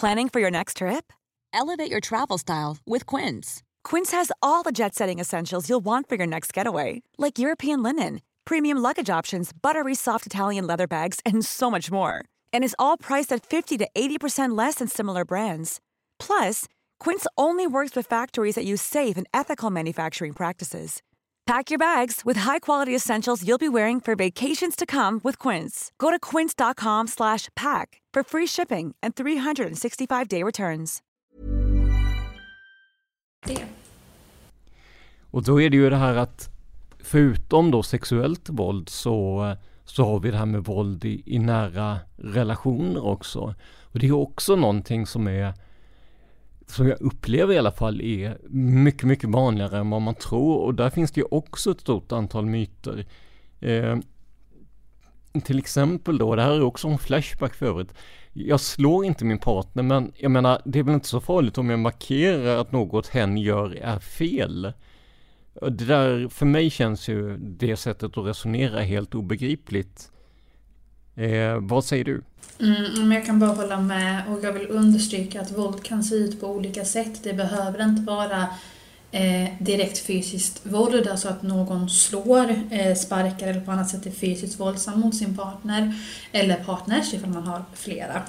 [0.00, 1.12] Planning for your next trip?
[1.52, 3.62] Elevate your travel style with Quince.
[3.84, 7.02] Quince has all the jet setting essentials you'll want for your next getaway.
[7.16, 12.24] Like European linen, premium luggage options, buttery soft Italian leather bags and so much more.
[12.52, 15.80] And is all priced at 50 to 80% less than similar brands.
[16.18, 16.66] Plus,
[17.00, 21.00] Quince only works with factories that use safe and ethical manufacturing practices.
[21.46, 25.92] Pack your bags with high-quality essentials you'll be wearing for vacations to come with Quince.
[25.98, 31.02] Go to quince.com/pack for free shipping and 365-day returns.
[35.30, 36.48] Och då är det ju det här att
[36.98, 41.98] förutom då sexuellt våld så så har vi det här med våld i, i nära
[42.16, 43.54] relationer också.
[43.82, 45.54] Och det är också någonting som är
[46.66, 50.74] som jag upplever i alla fall är mycket, mycket vanligare än vad man tror och
[50.74, 53.06] där finns det ju också ett stort antal myter.
[53.60, 53.96] Eh,
[55.44, 57.94] till exempel då, det här är också en flashback för övrigt.
[58.32, 61.70] Jag slår inte min partner men jag menar det är väl inte så farligt om
[61.70, 64.72] jag markerar att något hen gör är fel.
[65.60, 70.10] Det där, för mig känns ju det sättet att resonera helt obegripligt.
[71.16, 72.22] Eh, vad säger du?
[72.60, 76.40] Mm, jag kan bara hålla med och jag vill understryka att våld kan se ut
[76.40, 77.20] på olika sätt.
[77.22, 78.48] Det behöver inte vara
[79.10, 84.10] eh, direkt fysiskt våld, alltså att någon slår, eh, sparkar eller på annat sätt är
[84.10, 85.94] fysiskt våldsam mot sin partner
[86.32, 88.22] eller partners ifall man har flera.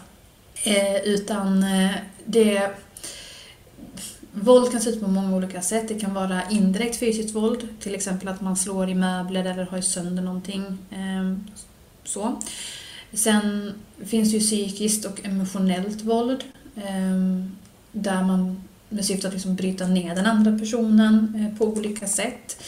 [0.64, 1.92] Eh, utan eh,
[2.26, 2.72] det
[4.38, 5.88] Våld kan se ut på många olika sätt.
[5.88, 9.82] Det kan vara indirekt fysiskt våld, till exempel att man slår i möbler eller har
[9.82, 10.78] sönder någonting.
[10.92, 11.44] Ehm,
[12.06, 12.42] så.
[13.14, 13.74] Sen
[14.06, 16.44] finns ju psykiskt och emotionellt våld
[16.76, 17.56] ehm,
[17.92, 22.64] där man med syfte att liksom bryta ner den andra personen eh, på olika sätt.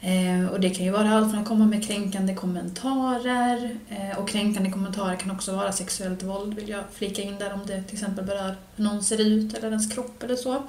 [0.00, 4.28] Eh, och det kan ju vara allt från att komma med kränkande kommentarer eh, och
[4.28, 7.94] kränkande kommentarer kan också vara sexuellt våld vill jag flika in där om det till
[7.94, 10.62] exempel berör hur någon ser ut eller ens kropp eller så.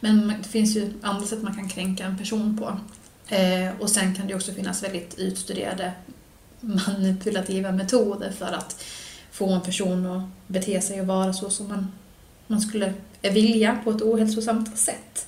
[0.00, 2.78] Men det finns ju andra sätt man kan kränka en person på.
[3.80, 5.92] Och sen kan det också finnas väldigt utstuderade
[6.62, 8.84] manipulativa metoder för att
[9.30, 11.92] få en person att bete sig och vara så som man,
[12.46, 15.26] man skulle vilja på ett ohälsosamt sätt.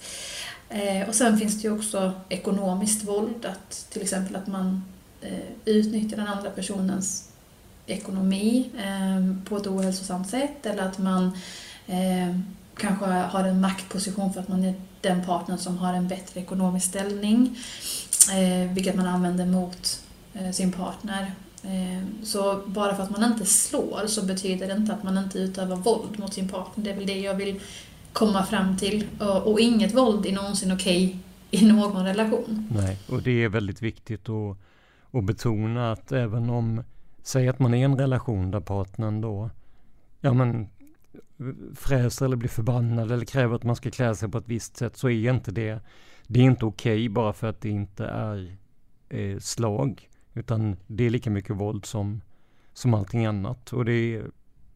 [0.68, 4.85] Eh, och sen finns det ju också ekonomiskt våld, att till exempel att man
[5.20, 7.28] eh, utnyttjar den andra personens
[7.87, 11.32] ekonomi eh, på ett ohälsosamt sätt eller att man
[11.87, 12.39] eh,
[12.76, 16.89] kanske har en maktposition för att man är den partner som har en bättre ekonomisk
[16.89, 17.59] ställning,
[18.32, 20.03] eh, vilket man använder mot
[20.35, 21.32] Eh, sin partner.
[21.62, 25.39] Eh, så bara för att man inte slår så betyder det inte att man inte
[25.39, 26.85] utövar våld mot sin partner.
[26.85, 27.61] Det är väl det jag vill
[28.12, 29.07] komma fram till.
[29.45, 31.18] Och inget våld är någonsin okej okay
[31.55, 32.68] i någon relation.
[32.70, 34.57] Nej, och det är väldigt viktigt att,
[35.11, 36.82] att betona att även om,
[37.22, 39.51] säg att man är i en relation där partnern då,
[40.20, 40.68] ja men
[41.74, 44.97] fräser eller blir förbannad eller kräver att man ska klä sig på ett visst sätt
[44.97, 45.80] så är inte det,
[46.26, 48.57] det är inte okej okay bara för att det inte är
[49.09, 50.09] eh, slag.
[50.35, 52.20] Utan det är lika mycket våld som,
[52.72, 53.72] som allting annat.
[53.72, 54.30] Och det är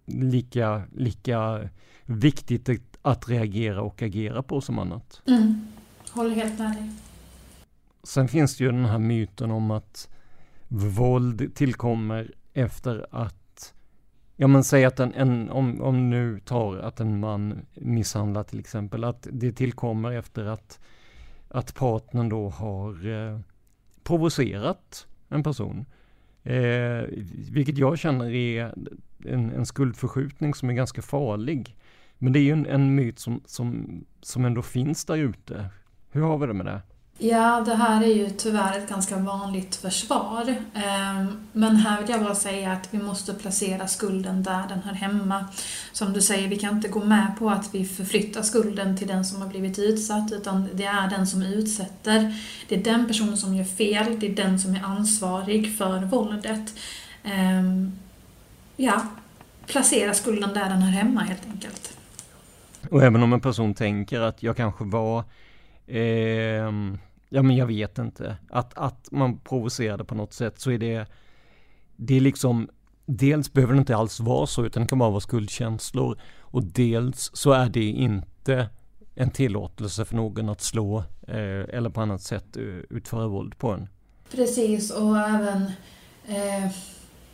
[0.07, 1.69] lika, lika
[2.05, 2.69] viktigt
[3.03, 5.23] att reagera och agera på som annat.
[5.27, 5.69] Mm.
[6.11, 6.91] Håller helt med dig.
[8.03, 10.09] Sen finns det ju den här myten om att
[10.69, 13.35] våld tillkommer efter att
[14.41, 18.59] Ja men säg att en, en om, om nu tar att en man misshandlar till
[18.59, 20.81] exempel, att det tillkommer efter att,
[21.49, 23.41] att partnern då har eh,
[24.03, 25.87] provocerat en person.
[26.43, 27.03] Eh,
[27.51, 28.75] vilket jag känner är
[29.25, 31.77] en, en skuldförskjutning som är ganska farlig.
[32.19, 35.71] Men det är ju en, en myt som, som, som ändå finns där ute.
[36.11, 36.83] Hur har vi det med det?
[37.21, 40.57] Ja, det här är ju tyvärr ett ganska vanligt försvar.
[40.75, 44.93] Ehm, men här vill jag bara säga att vi måste placera skulden där den hör
[44.93, 45.45] hemma.
[45.93, 49.25] Som du säger, vi kan inte gå med på att vi förflyttar skulden till den
[49.25, 52.35] som har blivit utsatt, utan det är den som utsätter.
[52.69, 56.75] Det är den personen som gör fel, det är den som är ansvarig för våldet.
[57.25, 57.93] Ehm,
[58.77, 59.03] ja,
[59.67, 61.97] placera skulden där den hör hemma helt enkelt.
[62.91, 65.19] Och även om en person tänker att jag kanske var
[65.87, 66.73] eh,
[67.29, 71.07] ja men jag vet inte, att, att man provocerade på något sätt så är det,
[71.97, 72.69] det är liksom,
[73.07, 77.31] dels behöver det inte alls vara så utan det kan bara vara skuldkänslor och dels
[77.35, 78.69] så är det inte
[79.15, 80.99] en tillåtelse för någon att slå
[81.29, 83.89] eh, eller på annat sätt eh, utföra våld på en.
[84.31, 85.63] Precis, och även
[86.27, 86.73] eh,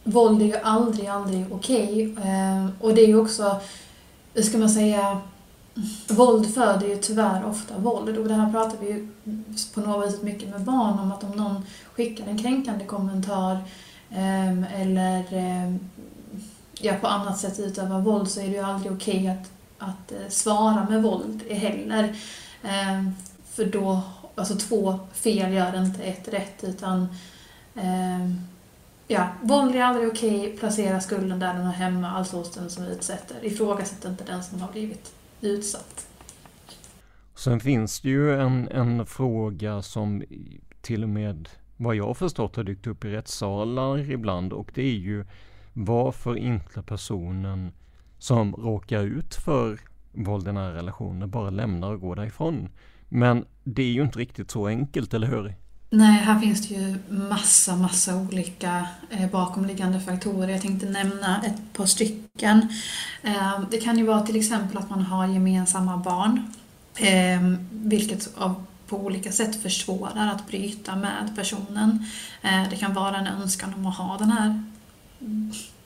[0.05, 2.12] våld är ju aldrig, aldrig okej.
[2.12, 2.30] Okay.
[2.30, 3.61] Eh, och det är ju också,
[4.34, 5.20] hur ska man säga,
[6.09, 8.18] våld föder ju tyvärr ofta våld.
[8.18, 9.09] Och det här pratar vi ju
[9.75, 13.59] på något vis mycket med barn om att om någon skickar en kränkande kommentar
[14.11, 15.79] ehm, eller ehm,
[16.81, 20.12] ja, på annat sätt utövar våld så är det ju aldrig okej okay att, att
[20.12, 22.16] eh, svara med våld heller.
[22.62, 23.14] Ehm,
[23.51, 24.01] för då,
[24.35, 27.09] alltså två fel gör inte ett rätt utan
[29.09, 32.85] ja, våld är aldrig okej, placera skulden där den hör hemma, alltså hos den som
[32.85, 33.45] utsätter.
[33.45, 35.12] Ifrågasätt inte den som har blivit
[35.49, 36.09] utsatt.
[37.34, 40.22] Sen finns det ju en, en fråga som
[40.80, 44.82] till och med vad jag har förstått har dykt upp i rättssalar ibland och det
[44.82, 45.24] är ju
[45.72, 47.72] varför inte personen
[48.18, 49.80] som råkar ut för
[50.12, 52.68] våld i nära relationer bara lämnar och går därifrån.
[53.09, 55.55] Men det är ju inte riktigt så enkelt, eller hur?
[55.97, 60.49] Nej, här finns det ju massa, massa olika eh, bakomliggande faktorer.
[60.49, 62.68] Jag tänkte nämna ett par stycken.
[63.22, 66.53] Eh, det kan ju vara till exempel att man har gemensamma barn,
[66.97, 72.07] eh, vilket av, på olika sätt försvårar att bryta med personen.
[72.42, 74.62] Eh, det kan vara en önskan om att ha den här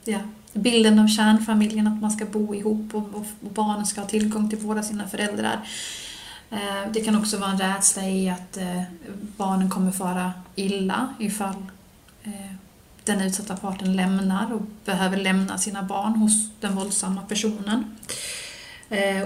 [0.05, 0.19] ja,
[0.53, 4.51] bilden av kärnfamiljen, att man ska bo ihop och, och, och barnen ska ha tillgång
[4.51, 5.61] till båda sina föräldrar.
[6.51, 8.83] Eh, det kan också vara en rädsla i att eh,
[9.37, 11.67] barnen kommer fara illa ifall
[12.25, 12.53] eh,
[13.05, 17.97] den utsatta parten lämnar och behöver lämna sina barn hos den våldsamma personen.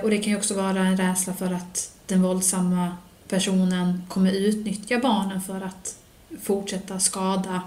[0.03, 2.97] Och det kan också vara en rädsla för att den våldsamma
[3.29, 5.97] personen kommer utnyttja barnen för att
[6.43, 7.63] fortsätta skada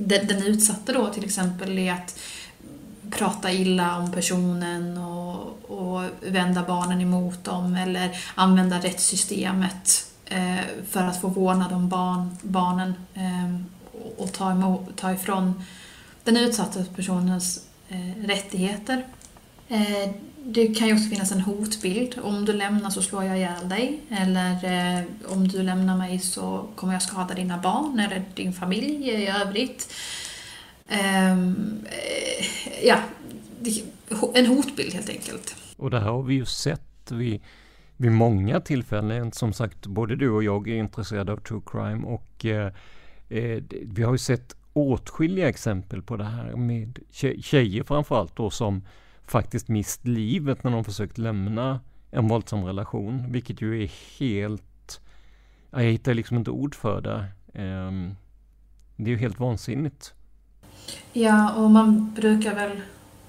[0.00, 2.18] den utsatta då till exempel i att
[3.18, 11.00] prata illa om personen och, och vända barnen emot dem eller använda rättssystemet eh, för
[11.00, 13.56] att få vårdnad om barn, barnen eh,
[14.16, 15.64] och ta, emot, ta ifrån
[16.24, 19.06] den utsatta personens eh, rättigheter.
[19.68, 20.10] Eh,
[20.44, 22.18] det kan ju också finnas en hotbild.
[22.22, 24.00] Om du lämnar så slår jag ihjäl dig.
[24.08, 29.08] Eller eh, om du lämnar mig så kommer jag skada dina barn eller din familj
[29.08, 29.92] i övrigt.
[30.92, 33.02] Ehm, eh, ja,
[34.34, 35.56] en hotbild helt enkelt.
[35.76, 37.42] Och det här har vi ju sett vid,
[37.96, 39.32] vid många tillfällen.
[39.32, 42.72] Som sagt, både du och jag är intresserade av true crime och eh,
[43.28, 46.98] eh vi har ju sett åtskilliga exempel på det här med
[47.42, 48.82] tjejer framförallt då som
[49.26, 51.80] faktiskt mist livet när de försökt lämna
[52.10, 55.00] en våldsam relation, vilket ju är helt...
[55.70, 57.24] Jag hittar liksom inte ord för det.
[57.54, 58.14] Ehm,
[58.96, 60.14] det är ju helt vansinnigt.
[61.12, 62.80] Ja, och man brukar väl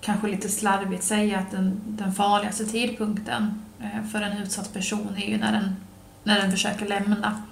[0.02, 5.30] kanske lite slarvigt säga att den, den farligaste tidpunkten eh, för en utsatt person är
[5.30, 5.76] ju när den,
[6.24, 7.44] när den försöker lämna.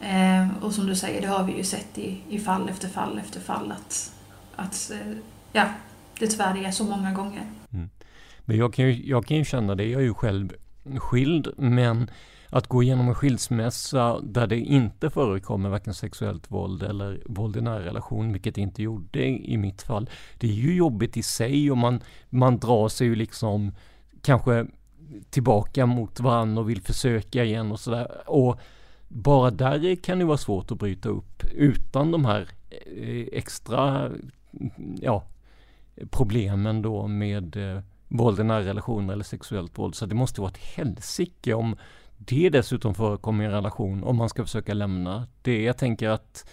[0.00, 3.18] Eh, och som du säger, det har vi ju sett i, i fall efter fall
[3.18, 4.12] efter fall att,
[4.56, 5.16] att eh,
[5.52, 5.64] ja,
[6.18, 7.46] det tyvärr är så många gånger.
[7.72, 7.90] Mm.
[8.44, 10.52] Men jag kan, ju, jag kan ju känna det, jag är ju själv
[10.96, 12.10] skild, men
[12.50, 17.60] att gå igenom en skilsmässa där det inte förekommer varken sexuellt våld eller våld i
[17.60, 20.10] nära relation, vilket det inte gjorde i mitt fall.
[20.38, 23.72] Det är ju jobbigt i sig och man, man drar sig ju liksom
[24.22, 24.66] kanske
[25.30, 28.30] tillbaka mot varandra och vill försöka igen och sådär.
[28.30, 28.60] Och
[29.08, 34.10] bara där kan det vara svårt att bryta upp utan de här eh, extra
[35.00, 35.24] ja,
[36.10, 39.94] problemen då med eh, våld i nära relationer eller sexuellt våld.
[39.94, 41.76] Så det måste vara ett helsike om
[42.18, 45.26] det dessutom förekommer i en relation om man ska försöka lämna.
[45.42, 46.50] Det jag tänker att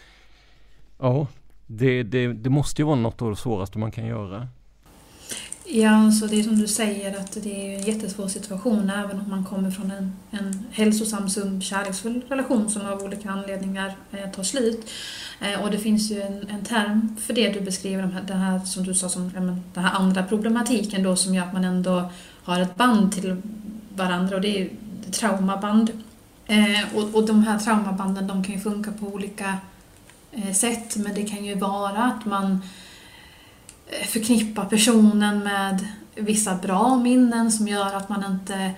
[0.99, 1.28] ja,
[1.68, 4.47] det, det, det måste ju vara något av det svåraste man kan göra.
[5.68, 9.30] Ja, så det är som du säger att det är en jättesvår situation även om
[9.30, 14.43] man kommer från en, en hälsosam, sund, kärleksfull relation som av olika anledningar eh, tar
[14.43, 14.89] slut.
[15.41, 18.38] Eh, och det finns ju en, en term för det du beskriver, den här, den
[18.38, 19.32] här som du sa, som,
[19.74, 22.11] den här andra problematiken då som gör att man ändå
[22.43, 23.41] har ett band till
[23.95, 24.70] varandra och det är
[25.12, 26.03] traumaband.
[26.47, 29.58] Eh, och, och de här traumabanden de kan ju funka på olika
[30.32, 32.62] eh, sätt men det kan ju vara att man
[33.88, 38.72] eh, förknippar personen med vissa bra minnen som gör att man inte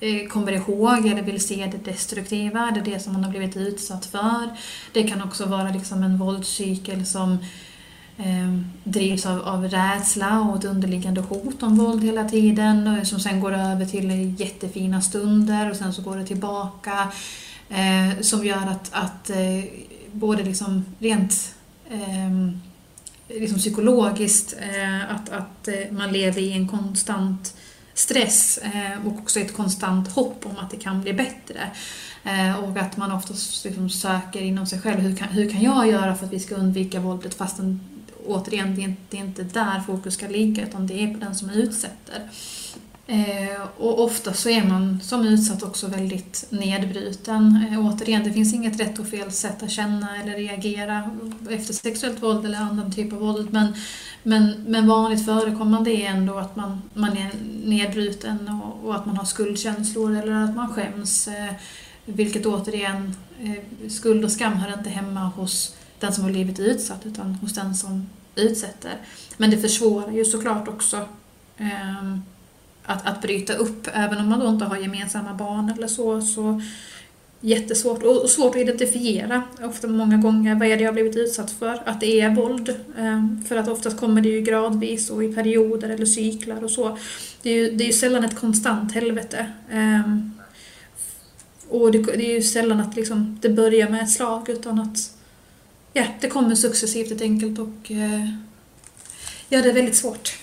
[0.00, 4.06] eh, kommer ihåg eller vill se det destruktiva, det, det som man har blivit utsatt
[4.06, 4.48] för.
[4.92, 7.38] Det kan också vara liksom en våldscykel som
[8.18, 13.20] eh, drivs av, av rädsla och ett underliggande hot om våld hela tiden eh, som
[13.20, 17.12] sen går över till jättefina stunder och sen så går det tillbaka.
[17.68, 19.64] Eh, som gör att, att eh,
[20.12, 21.54] både liksom rent
[21.90, 22.50] eh,
[23.28, 27.56] liksom psykologiskt eh, att, att eh, man lever i en konstant
[27.94, 31.70] stress eh, och också ett konstant hopp om att det kan bli bättre.
[32.24, 35.88] Eh, och att man oftast liksom söker inom sig själv, hur kan, hur kan jag
[35.88, 37.80] göra för att vi ska undvika våldet fastän
[38.26, 41.20] återigen, det är, inte, det är inte där fokus ska ligga utan det är på
[41.20, 42.30] den som utsätter.
[43.08, 47.66] Eh, och ofta så är man som utsatt också väldigt nedbruten.
[47.70, 51.10] Eh, återigen, det finns inget rätt och fel sätt att känna eller reagera
[51.50, 53.52] efter sexuellt våld eller annan typ av våld.
[53.52, 53.74] Men,
[54.22, 57.30] men, men vanligt förekommande är ändå att man, man är
[57.64, 61.28] nedbruten och, och att man har skuldkänslor eller att man skäms.
[61.28, 61.54] Eh,
[62.04, 67.06] vilket återigen, eh, skuld och skam hör inte hemma hos den som har blivit utsatt
[67.06, 68.92] utan hos den som utsätter.
[69.36, 70.96] Men det försvårar ju såklart också
[71.56, 72.16] eh,
[72.82, 76.62] att, att bryta upp, även om man då inte har gemensamma barn eller så, så
[77.40, 81.82] jättesvårt och svårt att identifiera ofta många gånger vad är det jag blivit utsatt för,
[81.84, 82.68] att det är våld.
[82.98, 86.98] Eh, för att oftast kommer det ju gradvis och i perioder eller cyklar och så.
[87.42, 89.46] Det är ju, det är ju sällan ett konstant helvete.
[89.70, 90.18] Eh,
[91.68, 95.15] och det, det är ju sällan att liksom, det börjar med ett slag utan att
[95.96, 98.28] ja, det kommer successivt helt enkelt och eh,
[99.48, 100.38] ja, det är väldigt svårt.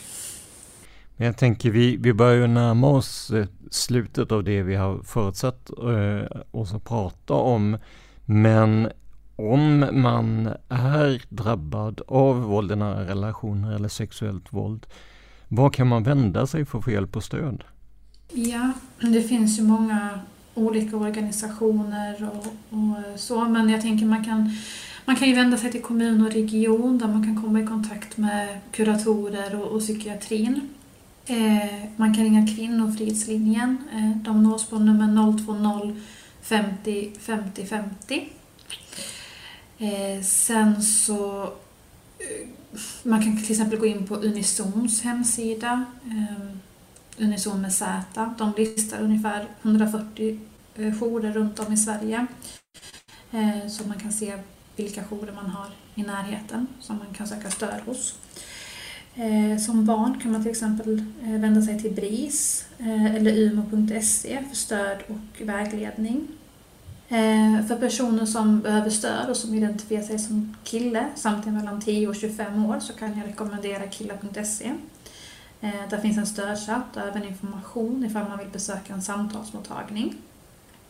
[1.17, 4.99] Men jag tänker vi, vi börjar ju närma oss eh, slutet av det vi har
[5.03, 7.77] förutsatt eh, oss att prata om.
[8.25, 8.89] Men
[9.35, 14.85] om man är drabbad av våld i nära relationer eller sexuellt våld,
[15.47, 17.63] var kan man vända sig för att få hjälp och stöd?
[18.31, 20.19] Ja, det finns ju många
[20.53, 22.47] olika organisationer och,
[22.77, 24.51] och så, men jag tänker man kan
[25.05, 28.17] man kan ju vända sig till kommun och region där man kan komma i kontakt
[28.17, 30.69] med kuratorer och, och psykiatrin.
[31.25, 33.77] Eh, man kan ringa Kvinnofridslinjen.
[33.93, 35.95] Eh, de nås på nummer 020
[36.41, 38.29] 50 50 50.
[39.77, 41.43] Eh, sen så
[42.19, 42.47] eh,
[43.03, 46.45] man kan till exempel gå in på Unisons hemsida, eh,
[47.17, 47.85] Unison med Z.
[48.37, 50.39] De listar ungefär 140
[50.75, 52.27] eh, jourer runt om i Sverige.
[53.31, 54.37] Eh, så man kan se
[54.76, 58.15] vilka jourer man har i närheten som man kan söka stöd hos.
[59.15, 64.43] Eh, som barn kan man till exempel eh, vända sig till BRIS eh, eller umo.se
[64.49, 66.28] för stöd och vägledning.
[67.67, 72.15] För personer som behöver stöd och som identifierar sig som kille, samtidigt mellan 10 och
[72.15, 74.74] 25 år, så kan jag rekommendera killa.se.
[75.89, 80.15] Där finns en stödchatt och även information ifall man vill besöka en samtalsmottagning.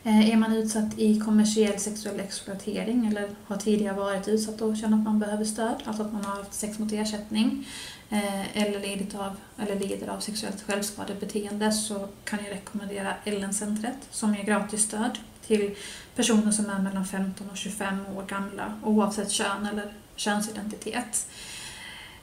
[0.06, 4.98] Eh, är man utsatt i kommersiell sexuell exploatering eller har tidigare varit utsatt och känner
[4.98, 7.68] att man behöver stöd, alltså att man har haft sex mot ersättning,
[8.10, 14.36] eh, eller, lidit av, eller lider av sexuellt självskadebeteende så kan jag rekommendera Ellencentret som
[14.36, 15.76] ger gratis stöd till
[16.16, 21.28] personer som är mellan 15 och 25 år gamla oavsett kön eller könsidentitet.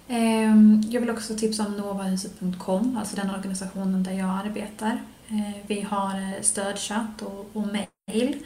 [0.08, 5.00] Ehm, jag vill också tipsa om novahuset.com, alltså den organisationen där jag arbetar.
[5.30, 8.36] Eh, vi har eh, stödchatt och, och mejl.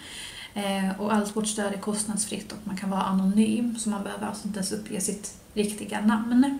[0.55, 4.27] Eh, och allt vårt stöd är kostnadsfritt och man kan vara anonym så man behöver
[4.27, 6.59] alltså inte ens uppge sitt riktiga namn.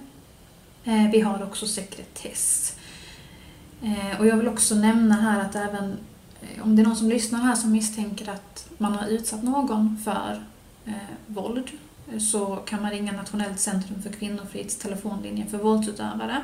[1.13, 2.77] Vi har också sekretess.
[4.19, 5.97] Och jag vill också nämna här att även
[6.63, 10.45] om det är någon som lyssnar här som misstänker att man har utsatt någon för
[11.27, 11.71] våld
[12.19, 16.43] så kan man ringa Nationellt centrum för kvinnofrids telefonlinje för våldsutövare.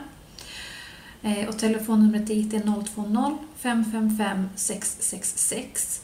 [1.23, 2.61] Eh, och telefonnumret dit är
[2.95, 6.03] 020 555 666.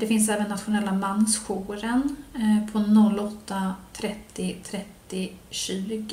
[0.00, 2.78] Det finns även nationella mansjouren eh, på
[3.48, 6.04] 08 30 30 20.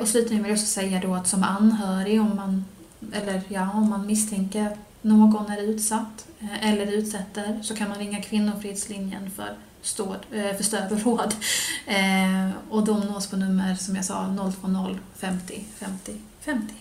[0.00, 2.64] Och slutligen vill jag också säga då att som anhörig, om man,
[3.12, 7.98] eller ja, om man misstänker att någon är utsatt eh, eller utsätter så kan man
[7.98, 11.34] ringa Kvinnofridslinjen för, stöd, för stöd och råd.
[12.70, 16.74] Och de nås på nummer som jag sa 020 50 50 50.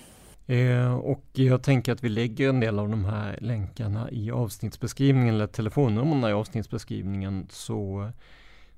[0.47, 5.35] Eh, och jag tänker att vi lägger en del av de här länkarna i avsnittsbeskrivningen
[5.35, 8.11] eller telefonnumren i avsnittsbeskrivningen så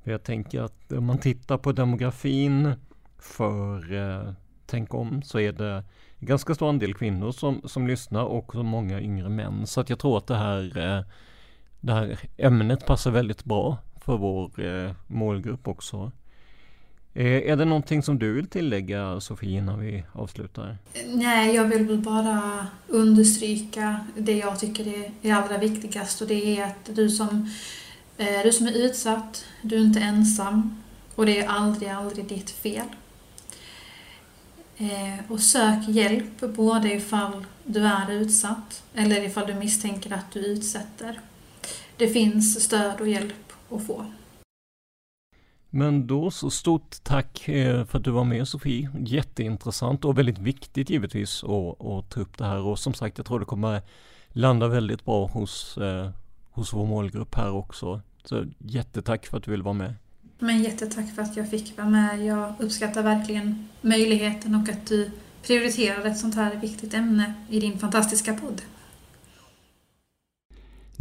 [0.04, 2.74] jag tänker att om man tittar på demografin
[3.18, 4.34] för eh,
[4.70, 5.84] Tänk om så är det
[6.20, 9.68] ganska stor andel kvinnor som, som lyssnar och många yngre män.
[9.68, 11.04] Så att jag tror att det här, eh,
[11.80, 16.12] det här ämnet passar väldigt bra för vår eh, målgrupp också.
[17.14, 20.78] Eh, är det någonting som du vill tillägga Sofie innan vi avslutar?
[21.08, 26.66] Nej, jag vill väl bara understryka det jag tycker är allra viktigast och det är
[26.66, 27.50] att du som,
[28.18, 30.84] eh, du som är utsatt, du är inte ensam
[31.16, 32.86] Och det är aldrig, aldrig ditt fel.
[34.78, 40.40] Eh, och sök hjälp både ifall du är utsatt eller ifall du misstänker att du
[40.40, 41.20] utsätter.
[41.98, 44.06] Det finns stöd och hjälp att få.
[45.70, 48.90] Men då så stort tack eh, för att du var med Sofie.
[49.00, 53.28] Jätteintressant och väldigt viktigt givetvis att, att ta upp det här och som sagt jag
[53.28, 53.82] tror det kommer
[54.30, 56.10] landa väldigt bra hos, eh,
[56.52, 58.02] hos vår målgrupp här också.
[58.24, 59.96] Så jättetack för att du vill vara med.
[60.40, 62.26] Men jättetack för att jag fick vara med.
[62.26, 65.12] Jag uppskattar verkligen möjligheten och att du
[65.44, 68.62] prioriterar ett sånt här viktigt ämne i din fantastiska podd.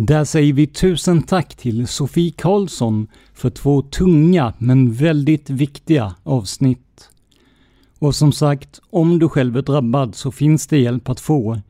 [0.00, 7.08] Där säger vi tusen tack till Sofie Karlsson för två tunga men väldigt viktiga avsnitt.
[7.98, 11.60] Och som sagt, om du själv är drabbad så finns det hjälp att få.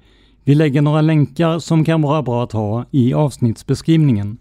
[0.45, 4.39] Vi lägger några länkar som kan vara bra att ha i avsnittsbeskrivningen.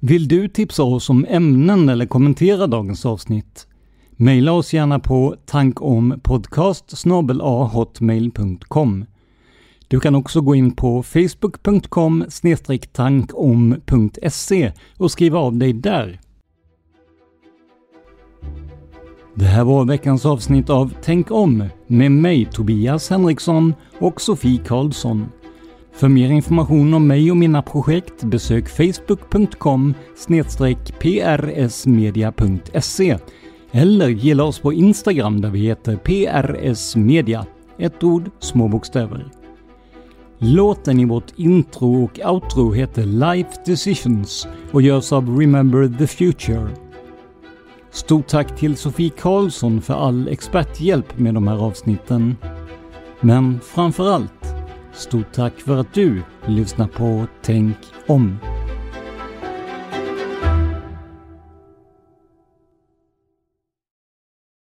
[0.00, 3.66] Vill du tipsa oss om ämnen eller kommentera dagens avsnitt?
[4.10, 7.04] Maila oss gärna på tankompodcast
[7.72, 9.04] hotmail.com.
[9.88, 12.24] Du kan också gå in på facebook.com
[12.92, 16.20] tankom.se och skriva av dig där.
[19.34, 25.26] Det här var veckans avsnitt av Tänk om med mig Tobias Henriksson och Sofie Karlsson.
[25.92, 29.94] För mer information om mig och mina projekt besök facebook.com
[30.98, 33.18] prsmedia.se
[33.72, 37.46] eller gilla oss på Instagram där vi heter prsmedia.
[37.78, 39.37] Ett ord, små bokstäver.
[40.40, 46.68] Låten i vårt intro och outro heter Life Decisions och görs av Remember the Future.
[47.90, 52.36] Stort tack till Sofie Karlsson för all experthjälp med de här avsnitten.
[53.20, 54.54] Men framför allt,
[54.92, 57.76] stort tack för att du lyssnar på Tänk
[58.06, 58.38] om.